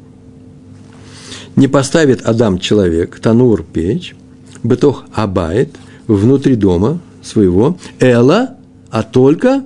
[1.56, 4.16] Не поставит Адам человек, танур печь,
[4.64, 5.70] бетох абайт,
[6.08, 8.58] внутри дома своего, эла,
[8.90, 9.64] а только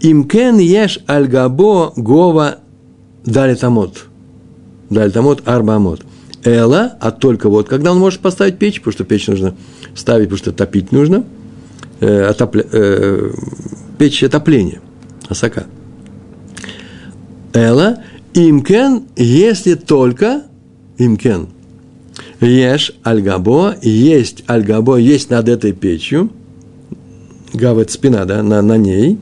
[0.00, 2.58] имкен еш альгабо гова
[3.24, 4.04] далитамот.
[4.90, 6.02] Далитамот арбамот.
[6.44, 9.54] Эла, а только вот, когда он может поставить печь, потому что печь нужно
[9.94, 11.24] ставить, потому что топить нужно,
[12.00, 13.30] э, отопля, э,
[13.98, 14.80] печь отопления,
[15.28, 15.66] осака.
[17.52, 17.98] Эла,
[18.34, 20.42] имкен, если только,
[20.98, 21.48] имкен,
[22.40, 26.30] ешь альгабо, есть альгабо, есть над этой печью,
[27.54, 29.18] это спина, да, на, на ней,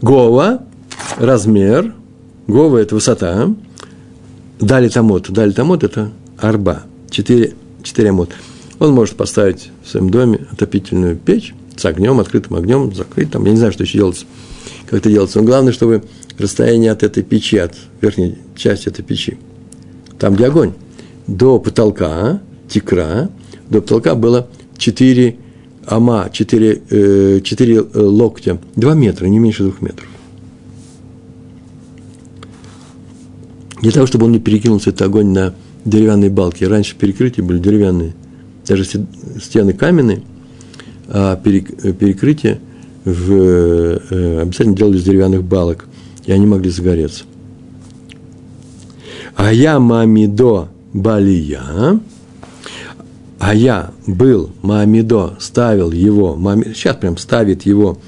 [0.00, 0.64] гова–
[1.18, 1.94] размер,
[2.46, 3.54] гова– это высота,
[4.62, 8.30] дали тамот, дали тамот– это арба, четыре, четыре амот.
[8.78, 13.50] Он может поставить в своем доме отопительную печь с огнем, открытым огнем, закрыть там, я
[13.50, 14.24] не знаю, что еще делается,
[14.86, 16.04] как это делается, но главное, чтобы
[16.38, 19.36] расстояние от этой печи, от верхней части этой печи,
[20.18, 20.72] там, где огонь,
[21.26, 23.30] до потолка, тикра,
[23.68, 24.48] до потолка было
[24.78, 25.36] 4
[25.86, 30.08] ама, 4, 4 э, э, локтя, 2 метра, не меньше 2 метров.
[33.82, 36.64] Для того, чтобы он не перекинулся этот огонь на деревянные балки.
[36.64, 38.14] Раньше перекрытия были деревянные,
[38.66, 40.22] даже стены каменные,
[41.08, 42.60] а перекрытие
[43.04, 45.86] в, э, обязательно делали из деревянных балок,
[46.24, 47.24] и они могли загореться.
[49.34, 52.00] А я мамидо Балия,
[53.40, 57.98] а я был Маамидо, ставил его, Маамидо, сейчас прям ставит его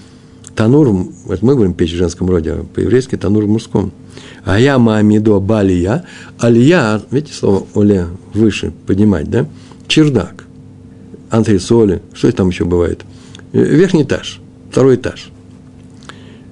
[0.54, 3.90] танур, это мы говорим печь в женском роде, а по-еврейски танур в мужском.
[4.44, 6.05] А я Маамидо Балия,
[6.38, 9.46] Алия, видите слово Оле, выше, поднимать, да?
[9.88, 10.44] Чердак,
[11.31, 13.03] антресоли, что там еще бывает?
[13.53, 15.31] Верхний этаж, второй этаж.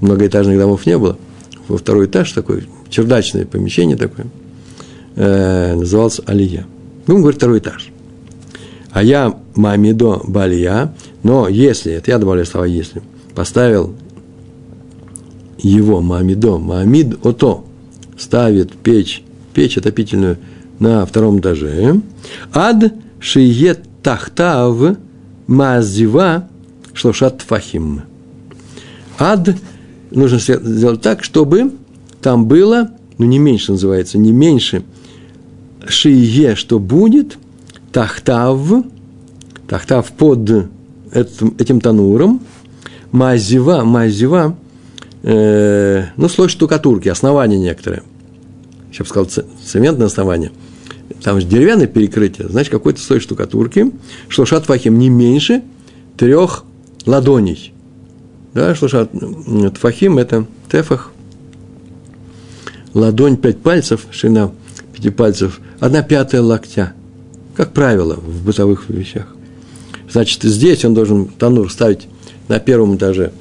[0.00, 1.18] Многоэтажных домов не было.
[1.68, 4.26] Во второй этаж такой, чердачное помещение такое–
[5.16, 6.66] э, назывался Алия.
[7.06, 7.90] Будем говорить второй этаж.
[8.90, 13.02] А я Мамидо Балия, но если, это я добавляю слова если,
[13.34, 13.94] поставил
[15.62, 17.64] его Мамидо, Мамид Ото,
[18.18, 19.22] ставит печь,
[19.54, 20.38] печь отопительную
[20.78, 22.00] на втором этаже,
[22.52, 24.96] ад шиет тахтав
[25.46, 26.48] мазива
[26.92, 28.02] шлошат фахим.
[29.18, 29.54] Ад
[30.10, 31.72] нужно сделать так, чтобы
[32.20, 34.82] там было, ну не меньше называется, не меньше
[35.86, 37.38] шие, что будет,
[37.92, 38.60] тахтав,
[39.68, 40.68] тахтав под
[41.12, 42.40] этим, этим тануром,
[43.10, 44.56] мазива, мазива,
[45.22, 48.02] э, ну, слой штукатурки, основание некоторое.
[48.92, 49.28] Я бы сказал,
[49.64, 50.52] цементное основание.
[51.22, 53.92] Там же деревянное перекрытие, значит, какой-то слой штукатурки,
[54.28, 55.62] что шатфахим не меньше
[56.16, 56.64] трех
[57.06, 57.72] ладоней.
[58.54, 59.10] Да, что шат,
[59.74, 61.10] тфахим– это тефах,
[62.92, 64.50] ладонь пять пальцев, ширина
[64.94, 66.92] пяти пальцев– одна пятая локтя,
[67.56, 69.26] как правило, в бытовых вещах.
[70.08, 72.06] Значит, здесь он должен танур ставить
[72.46, 73.32] на первом этаже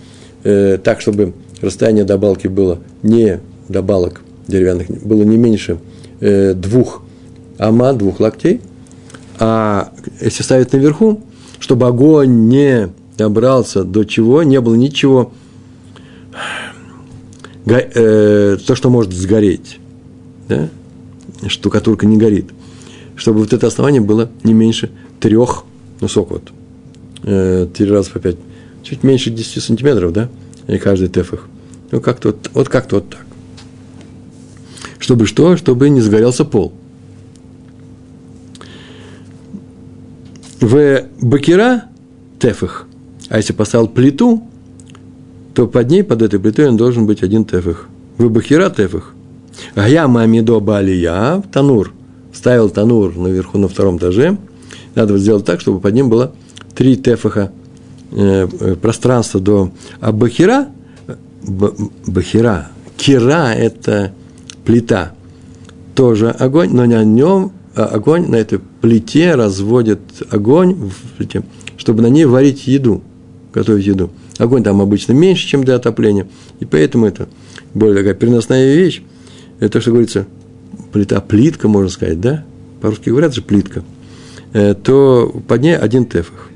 [0.43, 5.79] э, так, чтобы расстояние до балки было не до балок деревянных, было не меньше
[6.19, 7.03] э, двух
[7.57, 8.61] ама, двух локтей,
[9.39, 11.21] а если ставить наверху,
[11.59, 15.31] чтобы огонь не добрался до чего, не было ничего,
[17.65, 19.79] э, то, что может сгореть.
[20.47, 20.69] Да?
[21.47, 22.49] штукатурка не горит.
[23.15, 25.63] Чтобы вот это основание было не меньше трех,
[25.99, 26.51] ну сколько вот,
[27.23, 28.37] э, три раза по пять,
[28.83, 30.29] чуть меньше 10 сантиметров, да,
[30.71, 31.47] и каждый тефах.
[31.91, 33.25] Ну, как-то вот, вот как-то вот так.
[34.99, 35.57] Чтобы что?
[35.57, 36.73] Чтобы не загорелся пол.
[40.61, 41.85] В бакера
[42.39, 42.87] тефах,
[43.29, 44.43] а если поставил плиту,
[45.53, 47.87] то под ней, под этой плитой, он должен быть один тефах.
[48.17, 49.13] В бакера тефах.
[49.75, 51.93] А я мамидо балия, танур,
[52.31, 54.37] ставил танур наверху на втором этаже,
[54.95, 56.33] надо сделать так, чтобы под ним было
[56.75, 57.51] три тефаха
[58.11, 59.71] э, пространства до...
[59.99, 60.67] А бахера,
[62.07, 64.13] бахера, кира– это
[64.65, 65.13] плита,
[65.95, 71.43] тоже огонь, но на нем а огонь, на этой плите разводят огонь в плите,
[71.77, 73.01] чтобы на ней варить еду,
[73.53, 74.11] готовить еду.
[74.37, 76.27] Огонь там обычно меньше, чем для отопления,
[76.59, 77.29] и поэтому это
[77.73, 79.01] более такая переносная вещь.
[79.59, 80.27] Это, что говорится,
[80.91, 82.43] плита, плитка, можно сказать, да?
[82.81, 83.83] По-русски говорят же плитка.
[84.53, 86.49] Э, то под ней один тефах,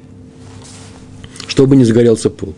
[1.56, 2.54] чтобы не загорелся пол.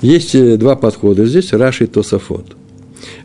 [0.00, 2.56] Есть э, два подхода здесь, Раши и Тософот.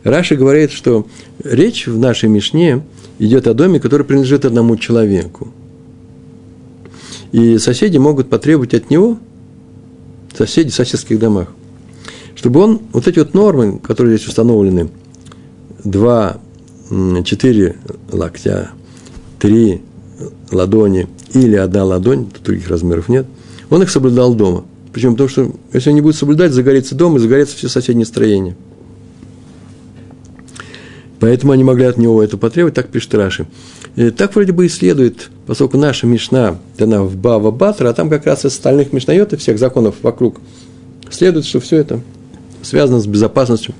[0.04, 1.06] Раши говорит, что
[1.42, 2.84] речь в нашей Мишне
[3.18, 5.48] идет о доме, который принадлежит одному человеку.
[7.32, 9.16] И соседи могут потребовать от него,
[10.36, 11.48] соседи в соседских домах,
[12.34, 14.90] чтобы он, вот эти вот нормы, которые здесь установлены,
[15.82, 16.36] два,
[17.24, 17.76] четыре
[18.10, 18.72] локтя,
[19.38, 19.80] три
[20.50, 23.24] ладони или одна ладонь, других размеров нет,
[23.72, 24.64] он их соблюдал дома.
[24.92, 28.56] Причем потому, что если он не будет соблюдать, загорится дом и загорятся все соседние строения–
[31.22, 33.46] Поэтому они могли от него это потребовать, так пишет Раши.
[33.94, 38.10] И так вроде бы и следует, поскольку наша Мишна дана в Бава Батра, а там
[38.10, 40.40] как раз из остальных Мишнайот и всех законов вокруг
[41.10, 42.00] следует, что все это
[42.62, 43.72] связано с безопасностью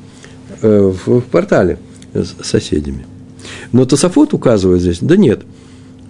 [0.60, 1.80] э, в портале
[2.14, 3.06] с соседями.
[3.72, 5.40] Но Тософот указывает здесь, да нет,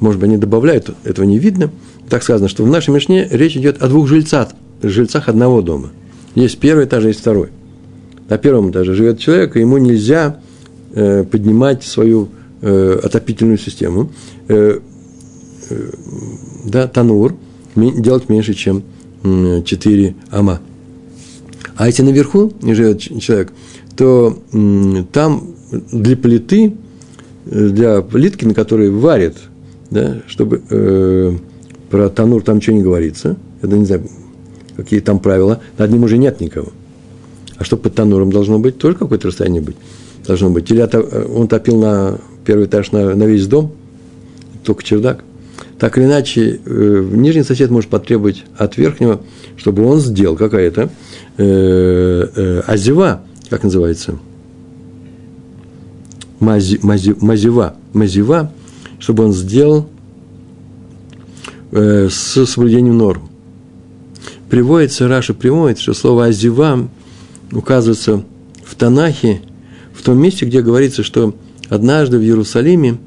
[0.01, 1.71] может быть, они добавляют, этого не видно.
[2.13, 4.49] Так сказано, что в нашей Мишне речь идет о двух жильцах,
[4.83, 5.91] жильцах одного дома.
[6.35, 7.49] Есть первый этаж, есть второй.
[8.29, 10.37] На первом этаже живет человек, и ему нельзя
[10.95, 12.29] Э, поднимать свою
[12.61, 14.11] э, отопительную систему,
[14.49, 14.79] э,
[16.67, 17.35] да, танур,
[17.75, 18.83] делать меньше, чем
[19.23, 20.61] 4 ама.
[21.77, 23.55] А если наверху живет человек,
[23.97, 24.39] то
[25.13, 26.75] там для плиты,
[27.47, 29.39] для плитки, на которой варят,
[29.91, 31.33] да, чтобы э,
[31.93, 34.09] про танур там ничего не говорится, это не знаю,
[34.79, 36.69] какие там правила, над ним уже нет никого.
[37.59, 38.79] А что под тануром должно быть?
[38.79, 39.77] Тоже какое-то расстояние быть
[40.27, 40.71] должно быть.
[40.71, 40.89] Или
[41.37, 43.73] он топил на первый этаж на, на весь дом,
[44.65, 45.23] только чердак.
[45.79, 49.21] Так или иначе, э, нижний сосед может потребовать от верхнего,
[49.59, 50.89] чтобы он сделал какая-то
[51.37, 54.19] э, э, азева, как называется,
[56.41, 58.51] мази, мази, мазева, мазева,
[58.99, 59.91] чтобы он сделал
[61.73, 63.29] э, с соблюдением норм.
[64.49, 66.89] Приводится, Раша приводит, что слово азева
[67.51, 68.25] указывается
[68.65, 69.43] в Танахе–
[69.93, 71.35] в том месте, где говорится, что
[71.69, 72.99] однажды в Иерусалиме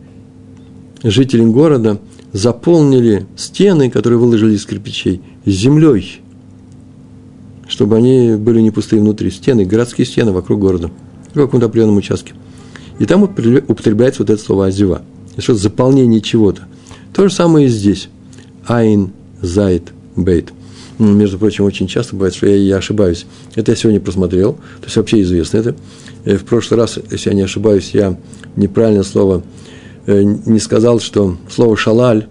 [1.03, 1.99] жители города
[2.31, 6.21] заполнили стены, которые выложили из кирпичей, землей,
[7.67, 9.31] чтобы они были не пустые внутри.
[9.31, 10.91] Стены, городские стены вокруг города,
[11.33, 12.33] в каком-то определенном участке.
[12.99, 15.01] И там употребляется вот это слово «азива».
[15.37, 16.61] Что-то заполнение чего-то.
[17.13, 18.07] То же самое и здесь.
[18.67, 20.51] Айн, зайт, бейт.
[20.97, 23.25] Между прочим, очень часто бывает, что я, я ошибаюсь.
[23.55, 25.75] Это я сегодня просмотрел, то есть вообще известно это.
[26.23, 28.17] Э, в прошлый раз, если я не ошибаюсь, я
[28.55, 29.43] неправильное слово
[30.05, 32.27] э, не сказал, что слово «шалаль»,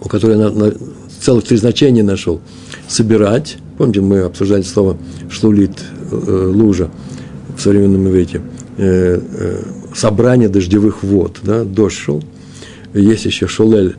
[0.00, 0.74] у которого я на, на
[1.20, 2.40] целых три значения нашел,
[2.88, 4.98] «собирать», помните, мы обсуждали слово
[5.30, 5.78] «шлулит»,
[6.10, 6.90] э, «лужа»
[7.56, 8.40] в современном иврите,
[9.94, 12.22] собрание дождевых вод, да, дождь шел,
[12.94, 13.96] есть еще шулель,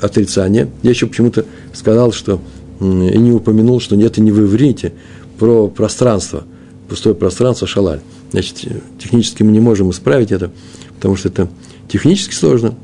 [0.00, 0.68] отрицание.
[0.82, 2.40] Я еще почему-то сказал, что
[2.80, 4.92] и не упомянул, что нет и не в иврите,
[5.38, 6.44] про пространство,
[6.88, 8.00] пустое пространство шалаль.
[8.30, 8.64] Значит,
[8.98, 10.50] технически мы не можем исправить это,
[10.96, 11.48] потому что это
[11.88, 12.74] технически сложно,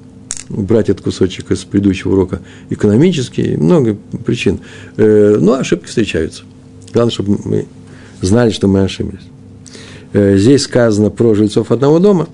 [0.49, 4.61] брать этот кусочек из предыдущего урока, экономически, много причин.
[4.97, 6.44] Э, но ошибки встречаются.
[6.92, 7.66] Главное, чтобы мы
[8.20, 9.23] знали, что мы ошиблись.
[10.12, 12.29] Э, здесь сказано про жильцов одного дома,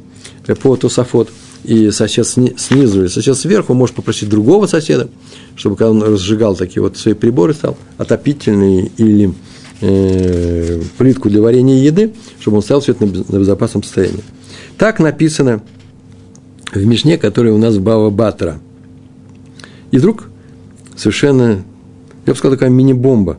[0.46, 1.30] э, по Тософот,
[1.64, 5.08] и сосед снизу или сосед сверху может попросить другого соседа,
[5.56, 9.32] чтобы когда он разжигал такие вот свои приборы, стал отопительные или
[9.80, 14.22] э, плитку для варенья еды, чтобы он стоял все это на безопасном состоянии.
[14.78, 15.62] Так написано
[16.72, 18.60] в Мишне, который у нас в Бава Батра.
[19.90, 20.28] И вдруг
[20.96, 21.64] совершенно,
[22.26, 23.38] я бы сказал, такая мини-бомба.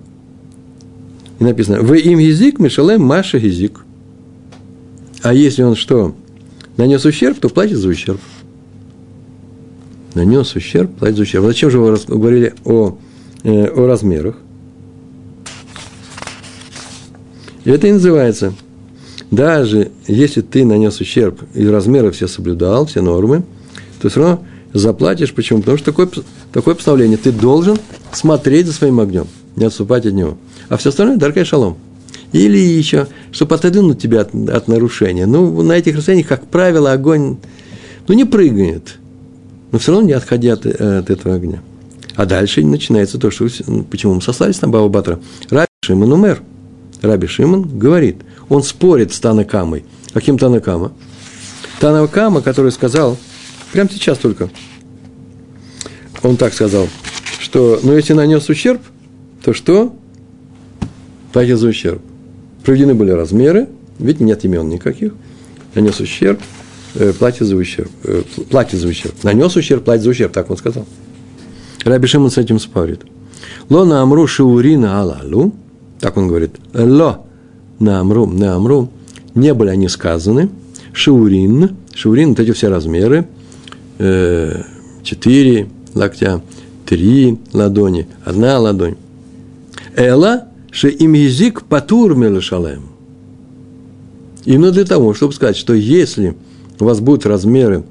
[1.39, 3.83] И написано, вы им язык, Мишалем, Маша язык.
[5.23, 6.15] А если он что,
[6.77, 8.19] нанес ущерб, то платит за ущерб.
[10.13, 11.45] Нанес ущерб, платит за ущерб.
[11.45, 12.97] Зачем же вы говорили о,
[13.43, 14.37] э, о размерах?
[17.63, 18.53] Это и называется.
[19.29, 23.43] Даже если ты нанес ущерб и размеры все соблюдал, все нормы,
[24.01, 25.33] то все равно заплатишь.
[25.33, 25.59] Почему?
[25.59, 26.09] Потому что такое,
[26.51, 27.17] такое постановление.
[27.17, 27.77] Ты должен
[28.11, 30.37] смотреть за своим огнем, не отступать от него.
[30.69, 31.77] А все остальное– дорогая шалом.
[32.31, 35.25] Или еще, чтобы отодвинуть тебя от, от нарушения.
[35.25, 37.37] Ну, на этих расстояниях, как правило, огонь,
[38.07, 38.97] ну, не прыгает,
[39.71, 41.61] но все равно не отходя от, от этого огня.
[42.15, 45.19] А дальше начинается то, что ну, почему мы сослались на Баба Батра.
[45.49, 46.41] Раби Шимон умер.
[47.01, 48.17] Раби Шимон говорит,
[48.49, 49.85] он спорит с Танакамой.
[50.13, 50.93] Каким Танакама?
[51.79, 53.17] Танакама, который сказал,
[53.71, 54.49] прямо сейчас только,
[56.21, 56.87] он так сказал,
[57.39, 58.81] что, ну, если нанес ущерб,
[59.43, 59.95] то что?
[61.33, 62.01] Платит за ущерб.
[62.63, 63.67] Проведены были размеры,
[63.99, 65.13] ведь нет имен никаких.
[65.73, 66.39] Нанес ущерб,
[66.95, 67.89] э, за ущерб.
[68.03, 68.21] Э,
[68.71, 69.23] за ущерб.
[69.23, 70.85] Нанес ущерб, платит за ущерб, так он сказал.
[71.83, 73.01] Раби Шимон с этим спорит.
[73.69, 75.53] Ло на амру шаурина алалу,
[75.99, 77.25] так он говорит, ло
[77.79, 78.89] на амру, на амру,
[79.33, 80.49] не были они сказаны,
[80.93, 83.27] шаурин, шаурин, вот эти все размеры,
[83.97, 84.63] э,
[85.03, 86.41] четыре локтя,
[86.85, 88.95] три ладони, одна ладонь.
[89.95, 92.83] Эла, ше им язык патур мелешалем.
[94.45, 96.35] Именно для того, чтобы сказать, что если
[96.79, 97.83] у вас будут размеры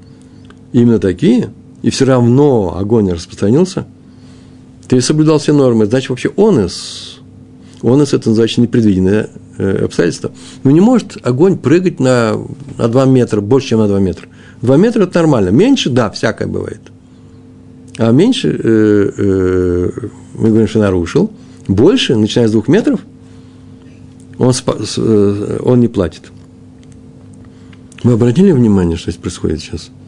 [0.73, 3.85] именно такие– и все равно огонь распространился,
[4.87, 7.19] ты соблюдал все нормы, значит, вообще онес,
[7.81, 10.31] онес– это значит непредвиденное э, обстоятельство.
[10.63, 12.37] Ну, не может огонь прыгать на,
[12.77, 14.27] на 2 метра, больше, чем на 2 метра.
[14.61, 15.49] 2 метра– это нормально.
[15.49, 16.81] Меньше, да, всякое бывает.
[17.97, 19.91] А меньше, э, э,
[20.35, 21.31] мы говорим, что нарушил.
[21.67, 23.01] Больше, начиная с 2 метров,
[24.37, 26.31] он, э, он не платит.
[28.03, 29.89] Вы обратили внимание, что здесь происходит сейчас–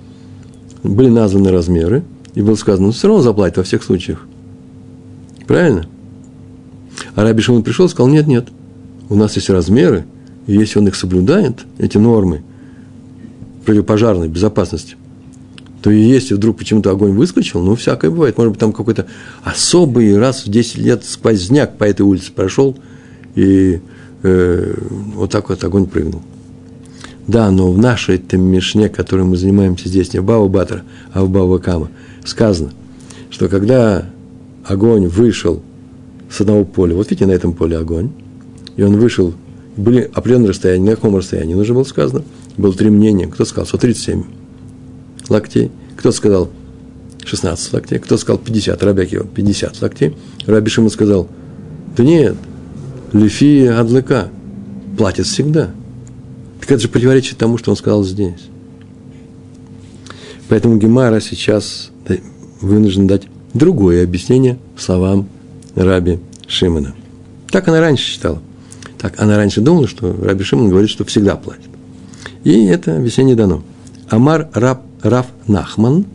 [0.84, 2.04] были названы размеры,
[2.36, 4.26] и было сказано, ну, все равно заплатит во всех случаях.
[5.48, 5.88] Правильно?
[7.16, 8.50] А Раби Шимон пришел и сказал, нет, нет,
[9.10, 10.06] у нас есть размеры,
[10.46, 12.44] и если он их соблюдает, эти нормы
[13.66, 14.98] противопожарной безопасности,
[15.84, 18.38] то и если вдруг почему-то огонь выскочил, ну, всякое бывает.
[18.38, 19.06] Может быть, там какой-то
[19.44, 22.78] особый раз в 10 лет сквозняк по этой улице прошел,
[23.36, 23.82] и
[24.24, 24.76] э,
[25.14, 26.22] вот так вот огонь прыгнул.
[27.28, 31.26] Да, но в нашей этом мишне, которой мы занимаемся здесь, не в Бава Батра, а
[31.26, 31.90] в Бава Кама,
[32.24, 32.72] сказано,
[33.30, 34.06] что когда
[34.64, 35.62] огонь вышел
[36.32, 38.10] с одного поля, вот видите, на этом поле огонь,
[38.78, 39.34] и он вышел,
[39.76, 42.24] были определенные расстояния, на каком расстоянии нужно было сказано,
[42.56, 44.43] было три мнения, кто сказал 137
[45.30, 46.50] локтей, кто сказал
[47.26, 51.28] 16 локтей, кто сказал 50, Рабякива 50 локтей, Раби Шима сказал,
[51.96, 52.36] да нет,
[53.14, 54.30] Лефия Адлыка
[54.98, 55.72] платит всегда–
[56.64, 58.40] так это же противоречит тому, что он сказал здесь.
[60.48, 61.92] Поэтому Гемара сейчас
[62.62, 65.28] вынужден дать другое объяснение словам
[65.76, 66.96] Раби Шимона.
[67.52, 68.42] Так она раньше считала.
[68.98, 71.68] Так она раньше думала, что Раби Шимон говорит, что всегда платит.
[72.46, 73.62] И это объяснение дано.
[74.14, 76.06] Амар Раб, Рав Нахман,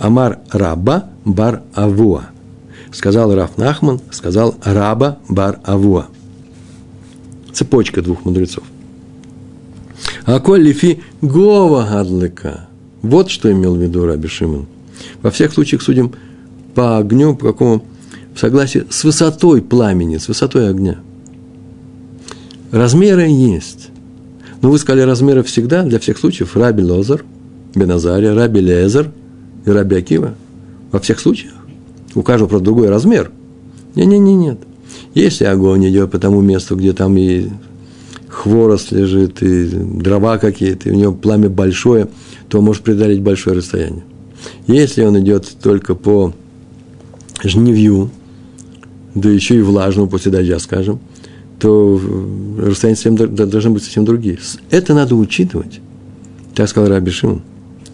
[0.00, 2.30] Амар Раба Бар Авуа.
[2.90, 6.08] Сказал Рав Нахман, сказал Раба Бар Авуа.
[7.52, 8.64] Цепочка двух мудрецов.
[10.24, 12.66] А коль лифи гова гадлыка.
[13.02, 14.66] Вот что имел в виду Раби Шимон.
[15.22, 16.14] Во всех случаях судим
[16.74, 17.84] по огню, по какому
[18.34, 20.98] в согласии с высотой пламени, с высотой огня.
[22.72, 23.91] Размеры есть.
[24.62, 26.56] Но вы сказали размеры всегда, для всех случаев.
[26.56, 27.24] Раби Лозар,
[27.74, 29.10] Беназария, Раби Лезер
[29.66, 30.34] и Раби Акива.
[30.92, 31.52] Во всех случаях.
[32.14, 33.32] У каждого, просто другой размер.
[33.96, 34.58] Не-не-не, нет.
[35.14, 37.48] Если огонь идет по тому месту, где там и
[38.28, 42.08] хворост лежит, и дрова какие-то, и у него пламя большое,
[42.48, 44.04] то он может преодолеть большое расстояние.
[44.66, 46.32] Если он идет только по
[47.42, 48.10] жневью,
[49.14, 51.00] да еще и влажному после дождя, скажем,
[51.62, 52.00] то
[52.58, 54.36] расстояние совсем, должны быть совсем другие.
[54.70, 55.80] Это надо учитывать.
[56.56, 57.42] Так сказал Раби Шимон.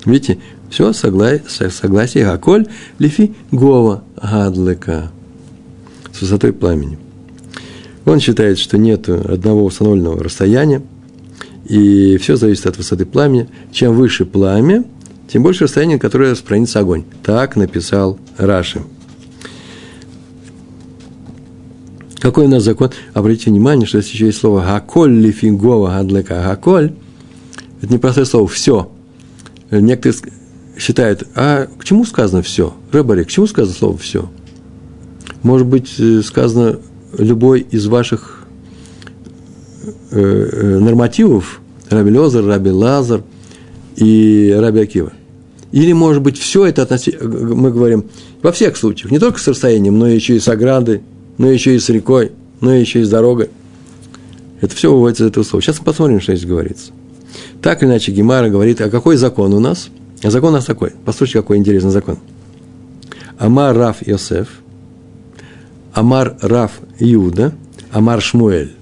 [0.07, 0.39] Видите,
[0.71, 2.67] все согласие, согласие Гаколь,
[2.99, 5.11] лифи гова гадлека
[6.15, 6.99] с высотой пламени.
[8.07, 10.81] Он считает, что нет одного установленного расстояния,
[11.67, 13.49] и все зависит от высоты пламени.
[13.71, 14.85] Чем выше пламя,
[15.31, 17.05] тем больше расстояние, которое распространится огонь.
[17.23, 18.81] Так написал Раши.
[22.21, 22.91] Какой у нас закон?
[23.15, 26.43] Обратите внимание, что здесь еще есть слово «гаколь» лифингова гадлека.
[26.45, 26.93] «Гаколь»–
[27.83, 28.91] это непростое слово «все».
[29.71, 30.19] Некоторые
[30.77, 32.75] считают, а к чему сказано «все»?
[32.91, 34.29] Рыбари, к чему сказано слово «все»?
[35.43, 36.81] Может быть, э, сказано
[37.17, 38.47] любой из ваших
[40.11, 43.23] э, э, нормативов, Раби Лозер, Раби Лазар
[43.97, 45.13] и Раби Акива.
[45.71, 47.17] Или, может быть, все это относи...
[47.21, 48.07] мы говорим
[48.43, 51.03] во всех случаях, не только с расстоянием, но еще и с оградой,
[51.39, 53.51] но еще и с рекой, но еще и с дорогой.
[54.61, 55.63] Это все выводится из этого слова.
[55.63, 56.93] Сейчас мы посмотрим, что здесь говорится.
[57.63, 59.89] Так или иначе, Гемара говорит, а какой закон у нас?
[60.23, 60.93] А закон у нас такой.
[61.05, 62.19] Послушайте, какой интересный закон.
[63.39, 64.49] Амар Раф Йосеф,
[65.93, 67.55] Амар Раф Иуда,
[67.93, 68.75] Амар Шмуэль.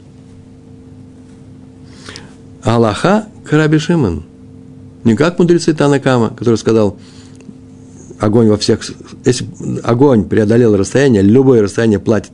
[2.63, 4.25] Аллаха Караби Шимон.
[5.05, 6.99] Не как мудрецы Танакама, который сказал,
[8.19, 8.81] огонь во всех...
[9.25, 9.47] Если
[9.85, 12.33] огонь преодолел расстояние, любое расстояние платит.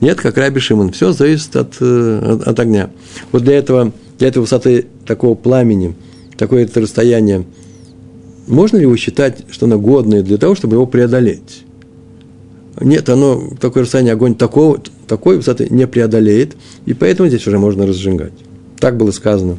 [0.00, 0.92] Нет, как Раби Шимон.
[0.92, 2.90] Все зависит от, э, от, от огня.
[3.32, 5.94] Вот для этого, для этой высоты такого пламени,
[6.36, 7.44] такое это расстояние,
[8.46, 11.64] можно ли его считать, что оно годное для того, чтобы его преодолеть?
[12.80, 17.86] Нет, оно, такое расстояние огонь такого, такой высоты не преодолеет, и поэтому здесь уже можно
[17.86, 18.32] разжигать.
[18.78, 19.58] Так было сказано.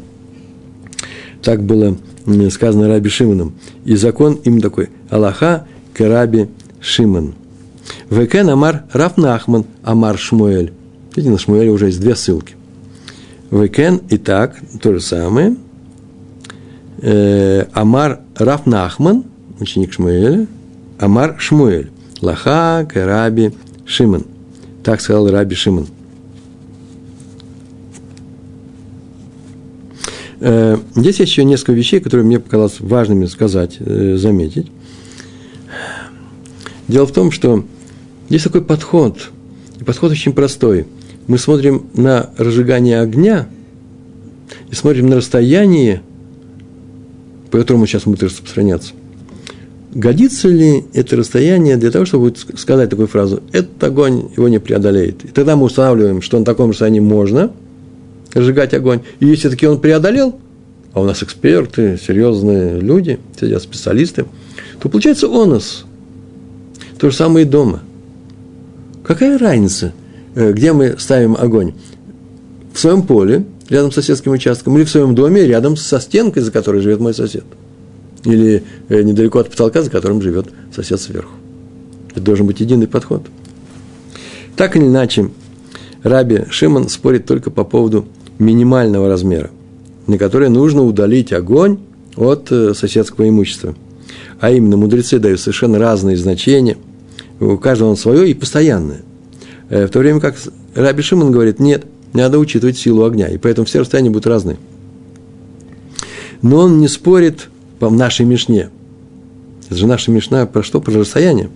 [1.41, 1.97] Так было
[2.49, 3.53] сказано Раби Шимоном.
[3.85, 4.89] И закон им такой.
[5.09, 6.47] הלכה כרבי
[6.79, 7.35] שמעון.
[8.09, 10.73] וכן אמר רב נחמן אמר שמואל.
[11.15, 12.55] Видите, на Шмуэле уже есть две ссылки.
[13.51, 15.55] וכן и так, то же самое.
[17.01, 19.25] Э, אמר רב נחמן,
[19.59, 20.47] ученик Шмуэля,
[20.99, 21.91] אמר שמואל.
[22.21, 23.53] הלכה כרבי
[23.85, 24.25] Шимон.
[24.83, 25.87] Так сказал Раби Шимон.
[30.39, 34.71] Э, здесь еще несколько вещей, которые мне показалось важными сказать, э, заметить.
[36.87, 37.65] Дело в том, что
[38.29, 39.29] есть такой подход,
[39.79, 40.85] и подход очень простой.
[41.27, 43.47] Мы смотрим на разжигание огня
[44.69, 46.01] и смотрим на расстояние,
[47.51, 48.93] по которому сейчас будет распространяться.
[49.93, 55.25] Годится ли это расстояние для того, чтобы сказать такую фразу «этот огонь его не преодолеет».
[55.25, 57.51] И тогда мы устанавливаем, что на таком расстоянии можно
[58.33, 59.01] разжигать огонь.
[59.19, 60.39] И если таки он преодолел,
[60.93, 64.25] а у нас эксперты, серьезные люди, сидят специалисты,
[64.79, 65.85] то получается онос.
[66.99, 67.81] То же самое и дома.
[69.09, 69.91] Какая разница,
[70.35, 71.73] э, где мы ставим огонь?
[72.73, 76.51] В своем поле, рядом с соседским участком, или в своем доме, рядом со стенкой, за
[76.51, 77.43] которой живет мой сосед–
[78.23, 81.31] или э, недалеко от потолка, за которым живет сосед сверху.
[82.11, 83.25] Это должен быть единый подход.
[84.55, 85.29] Так или иначе,
[86.03, 88.07] Раби Шимон спорит только по поводу
[88.39, 89.49] минимального размера,
[90.07, 91.79] на который нужно удалить огонь
[92.15, 93.75] от э, соседского имущества.
[94.39, 96.77] А именно, мудрецы дают совершенно разные значения,
[97.39, 99.01] у каждого он свое и постоянное.
[99.69, 100.35] Э, в то время как
[100.75, 104.57] Раби Шимон говорит, нет, надо учитывать силу огня, и поэтому все расстояния будут разные.
[106.41, 108.69] Но он не спорит в нашей Мишне.
[109.69, 110.81] Это же наша Мишна про что?
[110.81, 111.49] Про расстояние.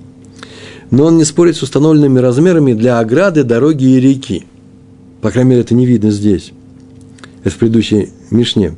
[0.92, 4.46] Но он не спорит с установленными размерами для ограды, дороги и реки.
[5.22, 6.52] По крайней мере, это не видно здесь.
[7.44, 8.76] Это в предыдущей Мишне.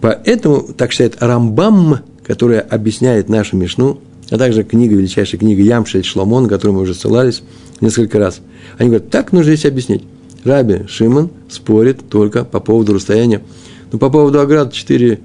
[0.00, 4.00] Поэтому, так считает Рамбам, который объясняет нашу Мишну,
[4.30, 7.42] а также книга, величайшая книга Ямшель Шломон, на которую мы уже ссылались
[7.80, 8.40] несколько раз.
[8.76, 10.04] Они говорят, так нужно здесь объяснить.
[10.44, 13.42] Раби Шимон спорит только по поводу расстояния.
[13.90, 15.18] Ну, по поводу оград 4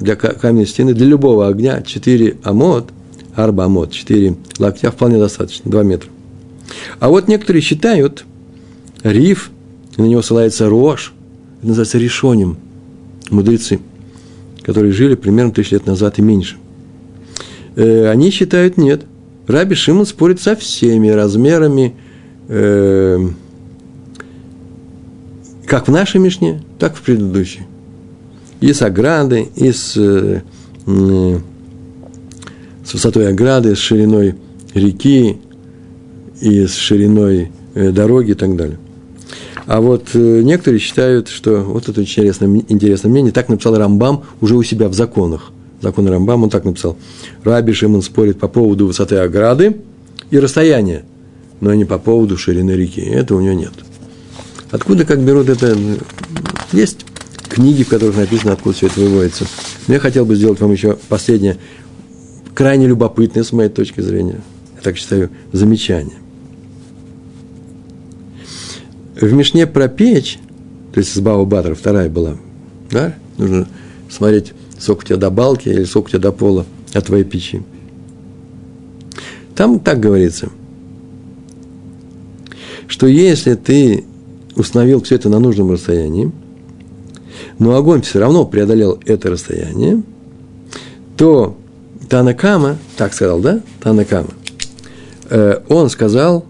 [0.00, 2.90] для каменной стены, для любого огня 4 амод,
[3.34, 6.10] арба амод, 4 локтя вполне достаточно, 2 метра.
[7.00, 8.24] А вот некоторые считают
[9.02, 9.50] риф,
[9.96, 11.12] на него ссылается рожь,
[11.58, 12.56] это называется решоним,
[13.30, 13.80] мудрецы,
[14.62, 16.56] которые жили примерно тысяч лет назад и меньше.
[17.76, 19.04] Э, они считают нет.
[19.46, 21.94] Раби Шимон спорит со всеми размерами,
[22.48, 23.18] э,
[25.66, 27.62] как в нашей Мишне, так в предыдущей
[28.62, 30.40] и с ограды, и с, э,
[30.86, 34.36] с высотой ограды, с шириной
[34.72, 35.38] реки,
[36.40, 38.78] и с шириной э, дороги и так далее.
[39.66, 44.22] А вот э, некоторые считают, что вот это очень интересное, интересное мнение, так написал Рамбам
[44.40, 45.51] уже у себя в законах.
[45.82, 46.96] Закон Рамбам, он так написал.
[47.42, 49.76] Раби Шимон спорит по поводу высоты ограды
[50.30, 51.04] и расстояния,
[51.60, 53.00] но не по поводу ширины реки.
[53.00, 53.72] Это у него нет.
[54.70, 55.76] Откуда, как берут это,
[56.72, 57.04] есть
[57.48, 59.44] книги, в которых написано, откуда все это выводится.
[59.88, 61.58] Но я хотел бы сделать вам еще последнее,
[62.54, 64.40] крайне любопытное, с моей точки зрения,
[64.76, 66.16] я так считаю, замечание.
[69.20, 70.38] В Мишне про печь,
[70.94, 72.36] то есть с Бао Батра, вторая была,
[72.90, 73.68] да, нужно
[74.08, 77.62] смотреть, сколько у тебя до балки или сколько у тебя до пола от твоей печи.
[79.54, 80.48] Там так говорится,
[82.88, 84.04] что если ты
[84.56, 86.32] установил все это на нужном расстоянии,
[87.58, 90.02] но огонь все равно преодолел это расстояние,
[91.16, 91.56] то
[92.08, 94.30] Танакама, так сказал, да, Танакама,
[95.30, 96.44] э, он сказал,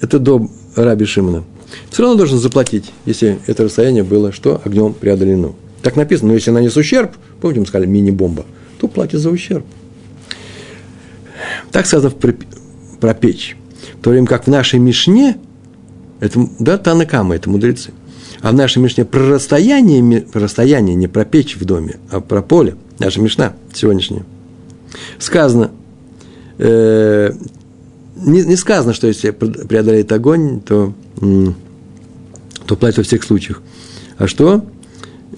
[0.00, 1.44] это до Раби Шимона,
[1.90, 5.54] все равно должен заплатить, если это расстояние было, что огнем преодолено.
[5.82, 8.44] Так написано, но если нанес ущерб, помните, мы сказали мини-бомба,
[8.78, 9.64] то платит за ущерб.
[11.72, 12.34] Так сказано про,
[13.00, 13.56] про печь.
[13.98, 15.38] В то время как в нашей Мишне,
[16.20, 17.92] это, да, Танакама, это мудрецы,
[18.42, 22.42] а в нашей Мишне про расстояние, про расстояние, не про печь в доме, а про
[22.42, 24.24] поле, наша Мишна сегодняшняя.
[25.18, 25.70] Сказано,
[26.58, 27.32] э,
[28.16, 30.92] не, не сказано, что если преодолеет огонь, то,
[32.66, 33.62] то платит во всех случаях.
[34.18, 34.64] А что?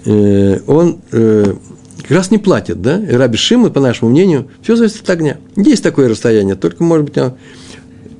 [0.05, 1.55] Э, он э,
[2.01, 2.99] как раз не платит, да?
[2.99, 5.37] И Раби Шима, по нашему мнению, все зависит от огня.
[5.55, 7.17] Есть такое расстояние, только, может быть,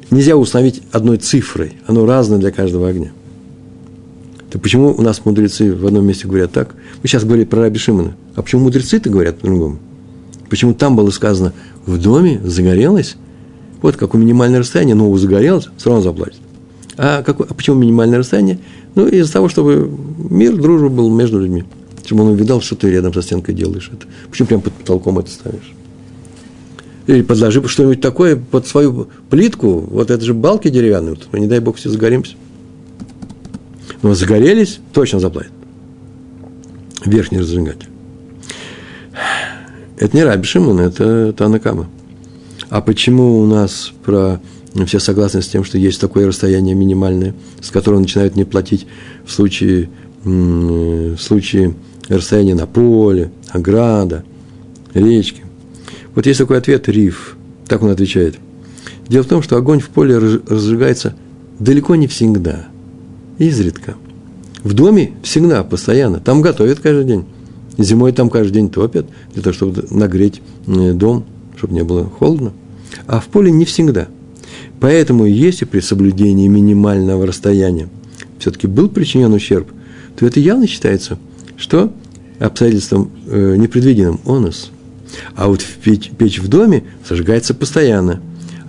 [0.10, 1.74] нельзя установить одной цифрой.
[1.88, 3.12] Оно разное для каждого огня.
[4.52, 6.76] То почему у нас мудрецы в одном месте говорят так?
[7.02, 8.16] Мы сейчас говорили про Раби Шимона.
[8.36, 9.80] А почему мудрецы-то говорят по-другому?
[10.50, 11.54] Почему там было сказано,
[11.88, 13.16] в доме загорелось,
[13.82, 16.38] вот какое минимальное расстояние, но загорелось, все равно заплатит.
[16.98, 18.60] А, какое, а почему минимальное расстояние?
[18.96, 21.64] Ну, из-за того, чтобы мир, дружба был между людьми.
[22.06, 24.06] Чтобы он увидал, что ты рядом со стенкой делаешь это.
[24.30, 25.74] Почему прямо под потолком это ставишь?
[27.08, 29.80] Или подложи что-нибудь такое под свою плитку.
[29.80, 31.16] Вот это же балки деревянные.
[31.16, 32.36] Вот, не дай бог, все загоримся.
[34.02, 35.52] Но загорелись, точно заплатят.
[37.06, 37.90] Верхний разжигатель.
[39.98, 41.88] Это не Раби Шимон, это Танакама.
[42.70, 44.42] А почему у нас про
[44.86, 48.88] все согласны с тем, что есть такое расстояние минимальное, с которого начинают не платить
[49.26, 49.90] в случае,
[50.24, 51.76] в случае
[52.10, 54.24] расстояния на поле, ограда,
[54.94, 55.44] речки.
[56.16, 57.36] Вот есть такой ответ Риф,
[57.68, 58.36] так он отвечает.
[59.08, 61.16] Дело в том, что огонь в поле разжигается
[61.60, 62.68] далеко не всегда,
[63.38, 63.96] изредка.
[64.64, 66.20] В доме всегда, постоянно.
[66.20, 67.26] Там готовят каждый день.
[67.78, 71.26] Зимой там каждый день топят, для того, чтобы нагреть э, дом,
[71.58, 72.54] чтобы не было холодно.
[73.08, 74.08] А в поле не всегда.
[74.80, 77.88] Поэтому, если при соблюдении минимального расстояния
[78.40, 79.68] все-таки был причинен ущерб,
[80.18, 81.18] то это явно считается,
[81.58, 81.92] что
[82.40, 84.72] обстоятельством э, непредвиденным онос.
[85.36, 88.22] А вот в печь, печь в доме зажигается постоянно.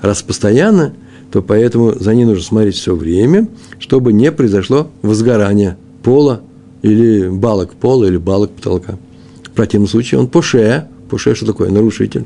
[0.03, 0.95] Раз постоянно,
[1.33, 6.43] то поэтому за ней нужно смотреть все время, чтобы не произошло возгорание пола
[6.83, 8.99] или балок пола или балок потолка.
[9.43, 10.87] В противном случае он поше.
[11.09, 11.71] Поше что такое?
[11.71, 12.25] Нарушитель.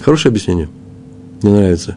[0.00, 0.68] Хорошее объяснение.
[1.42, 1.96] Мне нравится.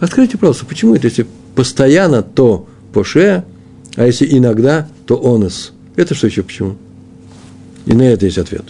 [0.00, 3.44] Откройте, пожалуйста, почему это, если постоянно, то поше,
[3.96, 5.72] а если иногда, то онос.
[5.96, 6.76] Это что еще почему?
[7.86, 8.64] И на это есть ответ.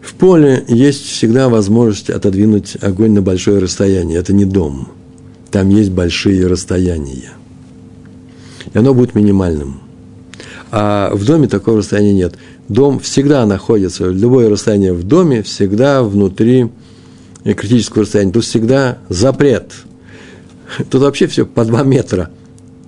[0.00, 4.18] В поле есть всегда возможность отодвинуть огонь на большое расстояние.
[4.18, 4.88] Это не дом.
[5.50, 7.32] Там есть большие расстояния.
[8.72, 9.80] И оно будет минимальным.
[10.70, 12.34] А в доме такого расстояния нет.
[12.68, 16.68] Дом всегда находится, любое расстояние в доме всегда внутри
[17.54, 18.32] критического расстояния.
[18.32, 19.72] Тут всегда запрет.
[20.90, 22.30] Тут вообще все по 2 метра,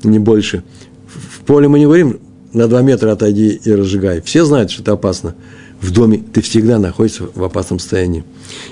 [0.03, 0.63] не больше.
[1.07, 2.21] В поле мы не говорим,
[2.53, 4.21] на 2 метра отойди и разжигай.
[4.21, 5.35] Все знают, что это опасно.
[5.81, 8.25] В доме ты всегда находишься в опасном состоянии.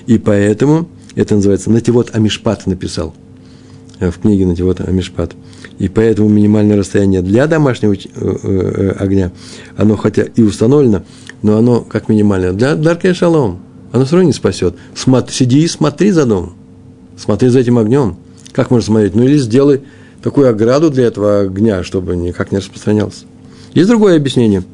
[0.06, 3.14] И поэтому это называется Нативот Амишпат написал
[4.00, 5.32] э, в книге Нативот Амишпат.
[5.78, 9.30] И поэтому минимальное расстояние для домашнего э, э, огня,
[9.76, 11.04] оно хотя и установлено,
[11.42, 12.52] но оно как минимальное.
[12.52, 13.60] Для Даркей Шалом
[13.96, 14.76] оно все равно не спасет.
[14.94, 16.54] Смотри, сиди и смотри за домом.
[17.16, 18.16] Смотри за этим огнем.
[18.52, 19.14] Как можно смотреть?
[19.14, 19.82] Ну или сделай
[20.22, 23.24] такую ограду для этого огня, чтобы никак не распространялся.
[23.74, 24.64] Есть другое объяснение.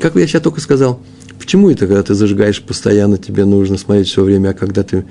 [0.00, 1.00] Как я сейчас только сказал,
[1.38, 5.04] почему это, когда ты зажигаешь постоянно, тебе нужно смотреть все время, а когда ты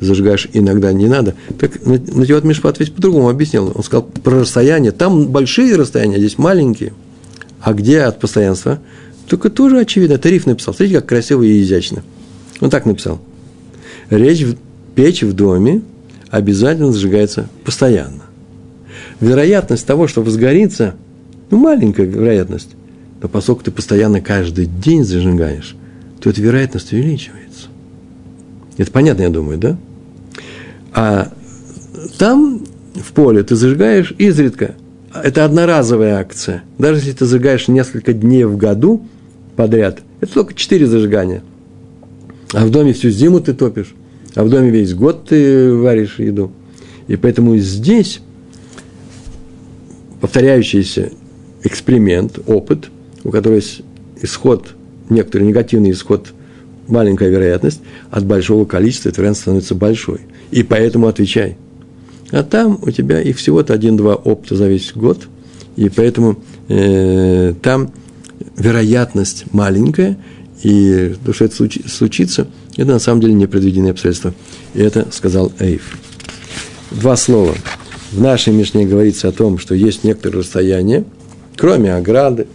[0.00, 1.34] зажигаешь, иногда не надо.
[1.58, 3.72] Так Нативат Мишпат ведь по-другому объяснил.
[3.74, 4.92] Он сказал про расстояние.
[4.92, 6.94] Там большие расстояния, здесь маленькие.
[7.60, 8.80] А где от постоянства?
[9.28, 10.18] Только тоже очевидно.
[10.18, 10.74] Тариф написал.
[10.74, 12.02] Смотрите, как красиво и изящно.
[12.60, 13.20] Он так написал.
[14.10, 14.56] Речь, в,
[14.94, 15.82] печь в доме
[16.30, 18.22] обязательно зажигается постоянно.
[19.20, 20.94] Вероятность того, что возгорится,
[21.50, 22.70] ну, маленькая вероятность.
[23.22, 25.76] Но поскольку ты постоянно каждый день зажигаешь,
[26.20, 27.68] то эта вероятность увеличивается.
[28.76, 29.76] Это понятно, я думаю, да?
[30.92, 31.32] А
[32.18, 34.74] там, в поле, ты зажигаешь изредка.
[35.14, 36.64] Это одноразовая акция.
[36.78, 39.06] Даже если ты зажигаешь несколько дней в году
[39.56, 41.42] подряд, это только четыре зажигания.
[42.54, 43.94] А в доме всю зиму ты топишь.
[44.34, 46.52] А в доме весь год ты варишь еду.
[47.08, 48.20] И поэтому здесь
[50.20, 51.10] повторяющийся
[51.62, 52.90] эксперимент, опыт,
[53.24, 53.82] у которого есть
[54.22, 54.68] исход,
[55.10, 56.28] некоторый негативный исход–
[56.88, 57.80] маленькая вероятность,
[58.10, 60.20] от большого количества эта вероятность становится большой.
[60.50, 61.56] И поэтому отвечай.
[62.30, 65.28] А там у тебя их всего-то один-два опыта за весь год,
[65.76, 66.38] и поэтому
[66.68, 67.92] э, там
[68.56, 70.18] вероятность маленькая,
[70.64, 74.34] и то, что это случится, это на самом деле непредвиденные обстоятельства.
[74.72, 75.98] И это сказал Эйв.
[76.90, 77.54] Два слова.
[78.10, 81.04] В нашей Мишне говорится о том, что есть некоторые расстояния,
[81.56, 82.46] кроме ограды,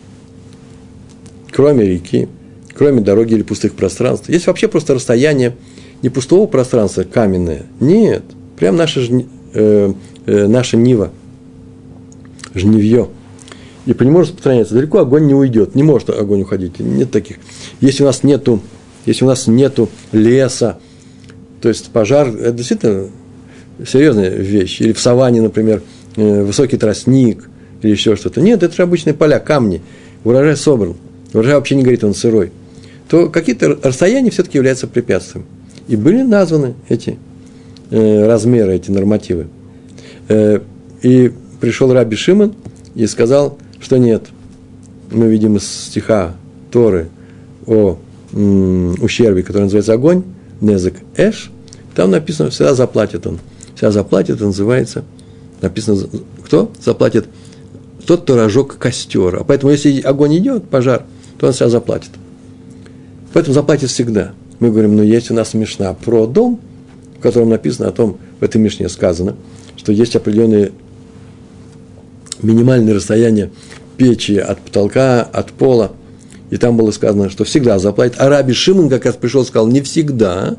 [1.51, 2.27] кроме реки,
[2.73, 4.27] кроме дороги или пустых пространств.
[4.27, 5.55] Есть вообще просто расстояние
[6.01, 7.65] не пустого пространства каменное.
[7.79, 8.23] Нет.
[8.57, 9.01] Прям наша,
[9.53, 9.93] э,
[10.25, 11.11] э, наша Нива,
[12.55, 13.09] жневье.
[13.85, 15.75] И по нему распространяется далеко, огонь не уйдет.
[15.75, 16.79] Не может огонь уходить.
[16.79, 17.37] Нет таких.
[17.81, 18.61] Если у нас нету,
[19.05, 20.79] если у нас нету леса,
[21.61, 23.07] то есть пожар, это действительно
[23.87, 24.81] серьезная вещь.
[24.81, 25.81] Или в саванне, например,
[26.15, 27.49] э, высокий тростник
[27.81, 28.41] или еще что-то.
[28.41, 29.81] Нет, это же обычные поля, камни.
[30.23, 30.95] Урожай собран.
[31.33, 32.51] Урожай вообще не говорит, он сырой.
[33.09, 35.45] То какие-то расстояния все-таки являются препятствием.
[35.87, 37.17] И были названы эти
[37.89, 39.47] э, размеры, эти нормативы.
[40.27, 40.59] Э,
[41.01, 42.53] и пришел Раби Шимон
[42.95, 43.57] и сказал,
[43.89, 44.27] что нет.
[45.09, 46.35] Мы видим из стиха
[46.69, 47.09] Торы
[47.65, 47.97] о
[48.31, 50.21] ущербе, который называется огонь,
[50.61, 51.49] Незек Эш,
[51.95, 53.39] там написано, всегда заплатит он.
[53.73, 55.05] Всегда заплатит, называется,
[55.61, 56.03] написано,
[56.45, 57.29] кто заплатит?
[58.05, 59.37] Тот, кто разжег костер.
[59.37, 61.05] А поэтому, если огонь идет, пожар,
[61.39, 62.11] то он всегда заплатит.
[63.33, 64.33] Поэтому заплатит всегда.
[64.59, 66.59] Мы говорим, ну, есть у нас Мишна про дом,
[67.17, 69.35] в котором написано о том, в этой Мишне сказано,
[69.77, 70.73] что есть определенные
[72.41, 73.49] минимальные расстояния
[73.99, 75.91] печи от потолка, от пола.
[76.49, 78.15] И там было сказано, что всегда заплатит.
[78.17, 80.55] А Раби Шимон как раз пришел и сказал, не всегда,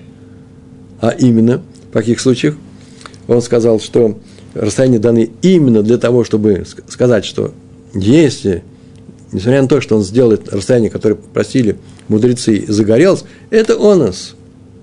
[1.00, 2.54] а именно, в каких случаях?
[3.26, 4.18] Он сказал, что
[4.54, 7.52] расстояния даны именно для того, чтобы сказать, что
[7.94, 8.62] если,
[9.32, 11.78] несмотря на то, что он сделает расстояние, которое просили
[12.08, 14.34] мудрецы, загорелось, это он нас,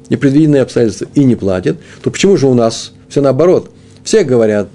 [0.09, 3.69] непредвиденные обстоятельства, и не платит, то почему же у нас все наоборот?
[4.03, 4.67] Все говорят,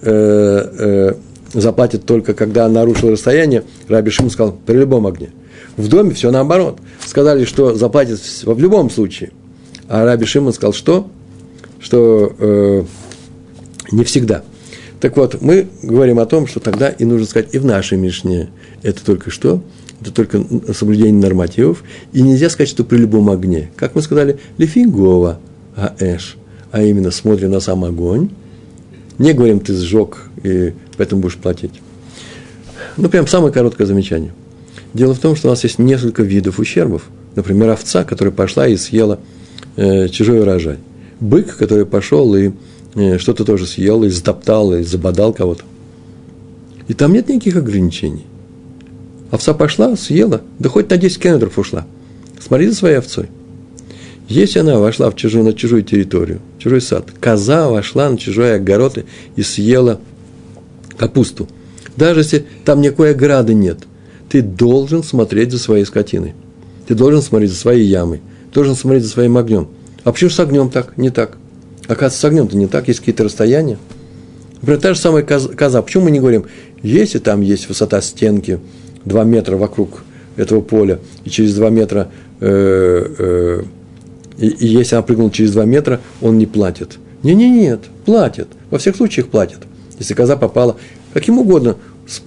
[0.00, 1.14] э, э,
[1.54, 5.30] заплатит только, когда нарушил расстояние, Раби Шим сказал, при любом огне.
[5.76, 6.78] В доме все наоборот.
[7.04, 9.30] Сказали, что заплатит в любом случае.
[9.88, 11.08] А Раби Шимон сказал, что?
[11.80, 12.84] Что э,
[13.92, 14.42] не всегда.
[15.00, 18.50] Так вот, мы говорим о том, что тогда и нужно сказать и в нашей Мишне.
[18.82, 19.62] Это только что?
[20.00, 20.42] Это только
[20.72, 21.82] соблюдение нормативов.
[22.12, 23.70] И нельзя сказать, что при любом огне.
[23.76, 25.38] Как мы сказали, лифигова
[25.76, 26.36] аэш.
[26.72, 28.30] А именно, смотрим на сам огонь.
[29.18, 31.80] Не говорим, ты сжег, и поэтому будешь платить.
[32.96, 34.32] Ну, прям самое короткое замечание.
[34.92, 37.04] Дело в том, что у нас есть несколько видов ущербов.
[37.34, 39.18] Например, овца, которая пошла и съела
[39.76, 40.78] э, чужой урожай.
[41.20, 42.52] Бык, который пошел и
[42.94, 45.64] э, что-то тоже съел, и затоптал, и забодал кого-то.
[46.86, 48.26] И там нет никаких ограничений.
[49.30, 51.86] Овца пошла, съела, да хоть на 10 километров ушла.
[52.40, 53.28] Смотри за своей овцой.
[54.28, 58.98] Если она вошла в чужую, на чужую территорию, чужой сад, коза вошла на чужой огород
[59.36, 60.00] и съела
[60.96, 61.48] капусту,
[61.96, 63.80] даже если там никакой ограды нет,
[64.28, 66.34] ты должен смотреть за своей скотиной.
[66.86, 68.20] Ты должен смотреть за своей ямой,
[68.52, 69.68] должен смотреть за своим огнем.
[70.04, 71.36] А почему с огнем так, не так?
[71.86, 73.78] Оказывается, с огнем-то не так, есть какие-то расстояния.
[74.54, 75.82] Например, та же самая коза.
[75.82, 76.46] Почему мы не говорим,
[76.82, 78.58] если там есть высота стенки
[79.04, 80.02] 2 метра вокруг
[80.36, 82.10] этого поля, и через 2 метра
[82.40, 83.62] э, э,
[84.38, 86.98] и, и если она прыгнула через 2 метра, он не платит.
[87.22, 88.48] Не, не, нет, платит.
[88.70, 89.58] Во всех случаях платит.
[89.98, 90.76] Если коза попала
[91.12, 91.76] каким угодно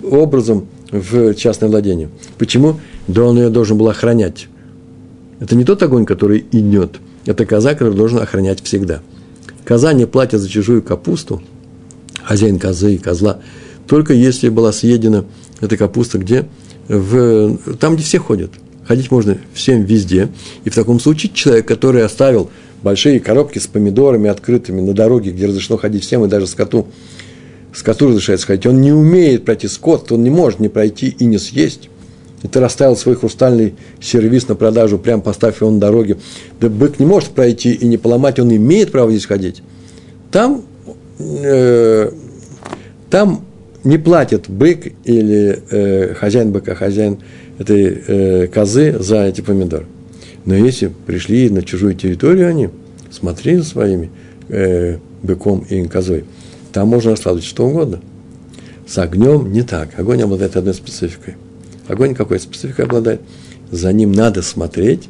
[0.03, 2.09] образом в частное владение.
[2.37, 2.79] Почему?
[3.07, 4.47] Да он ее должен был охранять.
[5.39, 6.99] Это не тот огонь, который идет.
[7.25, 9.01] Это коза, который должен охранять всегда.
[9.65, 11.43] Коза не платит за чужую капусту,
[12.23, 13.41] хозяин козы и козла,
[13.85, 15.25] только если была съедена
[15.59, 16.47] эта капуста где?
[16.87, 18.51] В, там, где все ходят–
[18.87, 20.29] ходить можно всем везде.
[20.63, 22.49] И в таком случае человек, который оставил
[22.81, 26.87] большие коробки с помидорами открытыми на дороге, где разрешено ходить всем, и даже скоту,
[27.73, 31.37] скоту разрешается ходить, он не умеет пройти скот, он не может не пройти и не
[31.37, 31.89] съесть.
[32.43, 36.17] И ты расставил свой хрустальный сервис на продажу, прям поставив его на дороге.
[36.59, 39.63] Да бык не может пройти и не поломать, он имеет право здесь ходить.
[40.31, 40.63] Там,
[41.19, 42.11] э,
[43.09, 43.46] там
[43.87, 47.19] не платит бык или э, хозяин быка, хозяин
[47.57, 49.85] этой э, козы за эти помидоры.
[50.45, 52.69] Но если пришли на чужую территорию они,
[53.11, 54.11] смотри за своими
[54.49, 56.25] э, быком и козой,
[56.73, 58.01] там можно раскладывать что угодно.
[58.85, 59.97] С огнем не так.
[59.97, 61.35] Огонь обладает одной спецификой.
[61.87, 63.21] Огонь какой спецификой обладает?
[63.71, 65.07] За ним надо смотреть,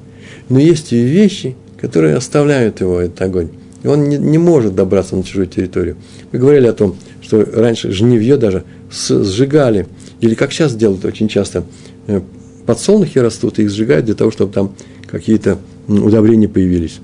[0.49, 3.49] но есть и вещи, которые оставляют его, этот огонь.
[3.84, 5.95] И он не, не может добраться на чужую территорию.
[6.32, 6.95] Мы говорили о том,
[7.28, 9.86] что раньше жневье даже сжигали,
[10.21, 11.65] или как сейчас делают очень часто,
[12.07, 12.21] э,
[12.65, 14.73] подсолнухи растут, и их сжигают для того, чтобы там
[15.05, 15.57] какие-то
[15.89, 16.99] удобрения появились.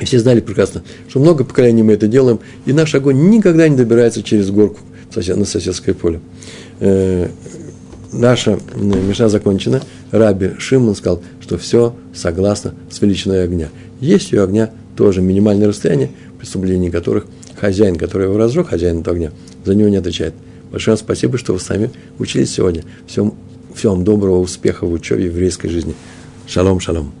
[0.00, 3.76] И все знали прекрасно, что много поколений мы это делаем, и наш огонь никогда не
[3.76, 4.80] добирается через горку
[5.14, 6.20] на соседское поле.
[6.80, 7.28] Э,
[8.12, 9.82] наша мешна закончена.
[10.10, 13.68] Раби Шимон сказал, что все согласно с величиной огня.
[14.00, 16.10] Есть у огня тоже минимальное расстояние,
[16.46, 17.26] соблюдении которых
[17.58, 19.32] хозяин, который его разжег, хозяин этого огня,
[19.64, 20.34] за него не отвечает.
[20.70, 22.84] Большое вам спасибо, что вы с нами учились сегодня.
[23.06, 23.34] Всем
[23.74, 25.94] всего вам доброго, успеха в учебе еврейской жизни.
[26.46, 27.12] Шалом, шалом.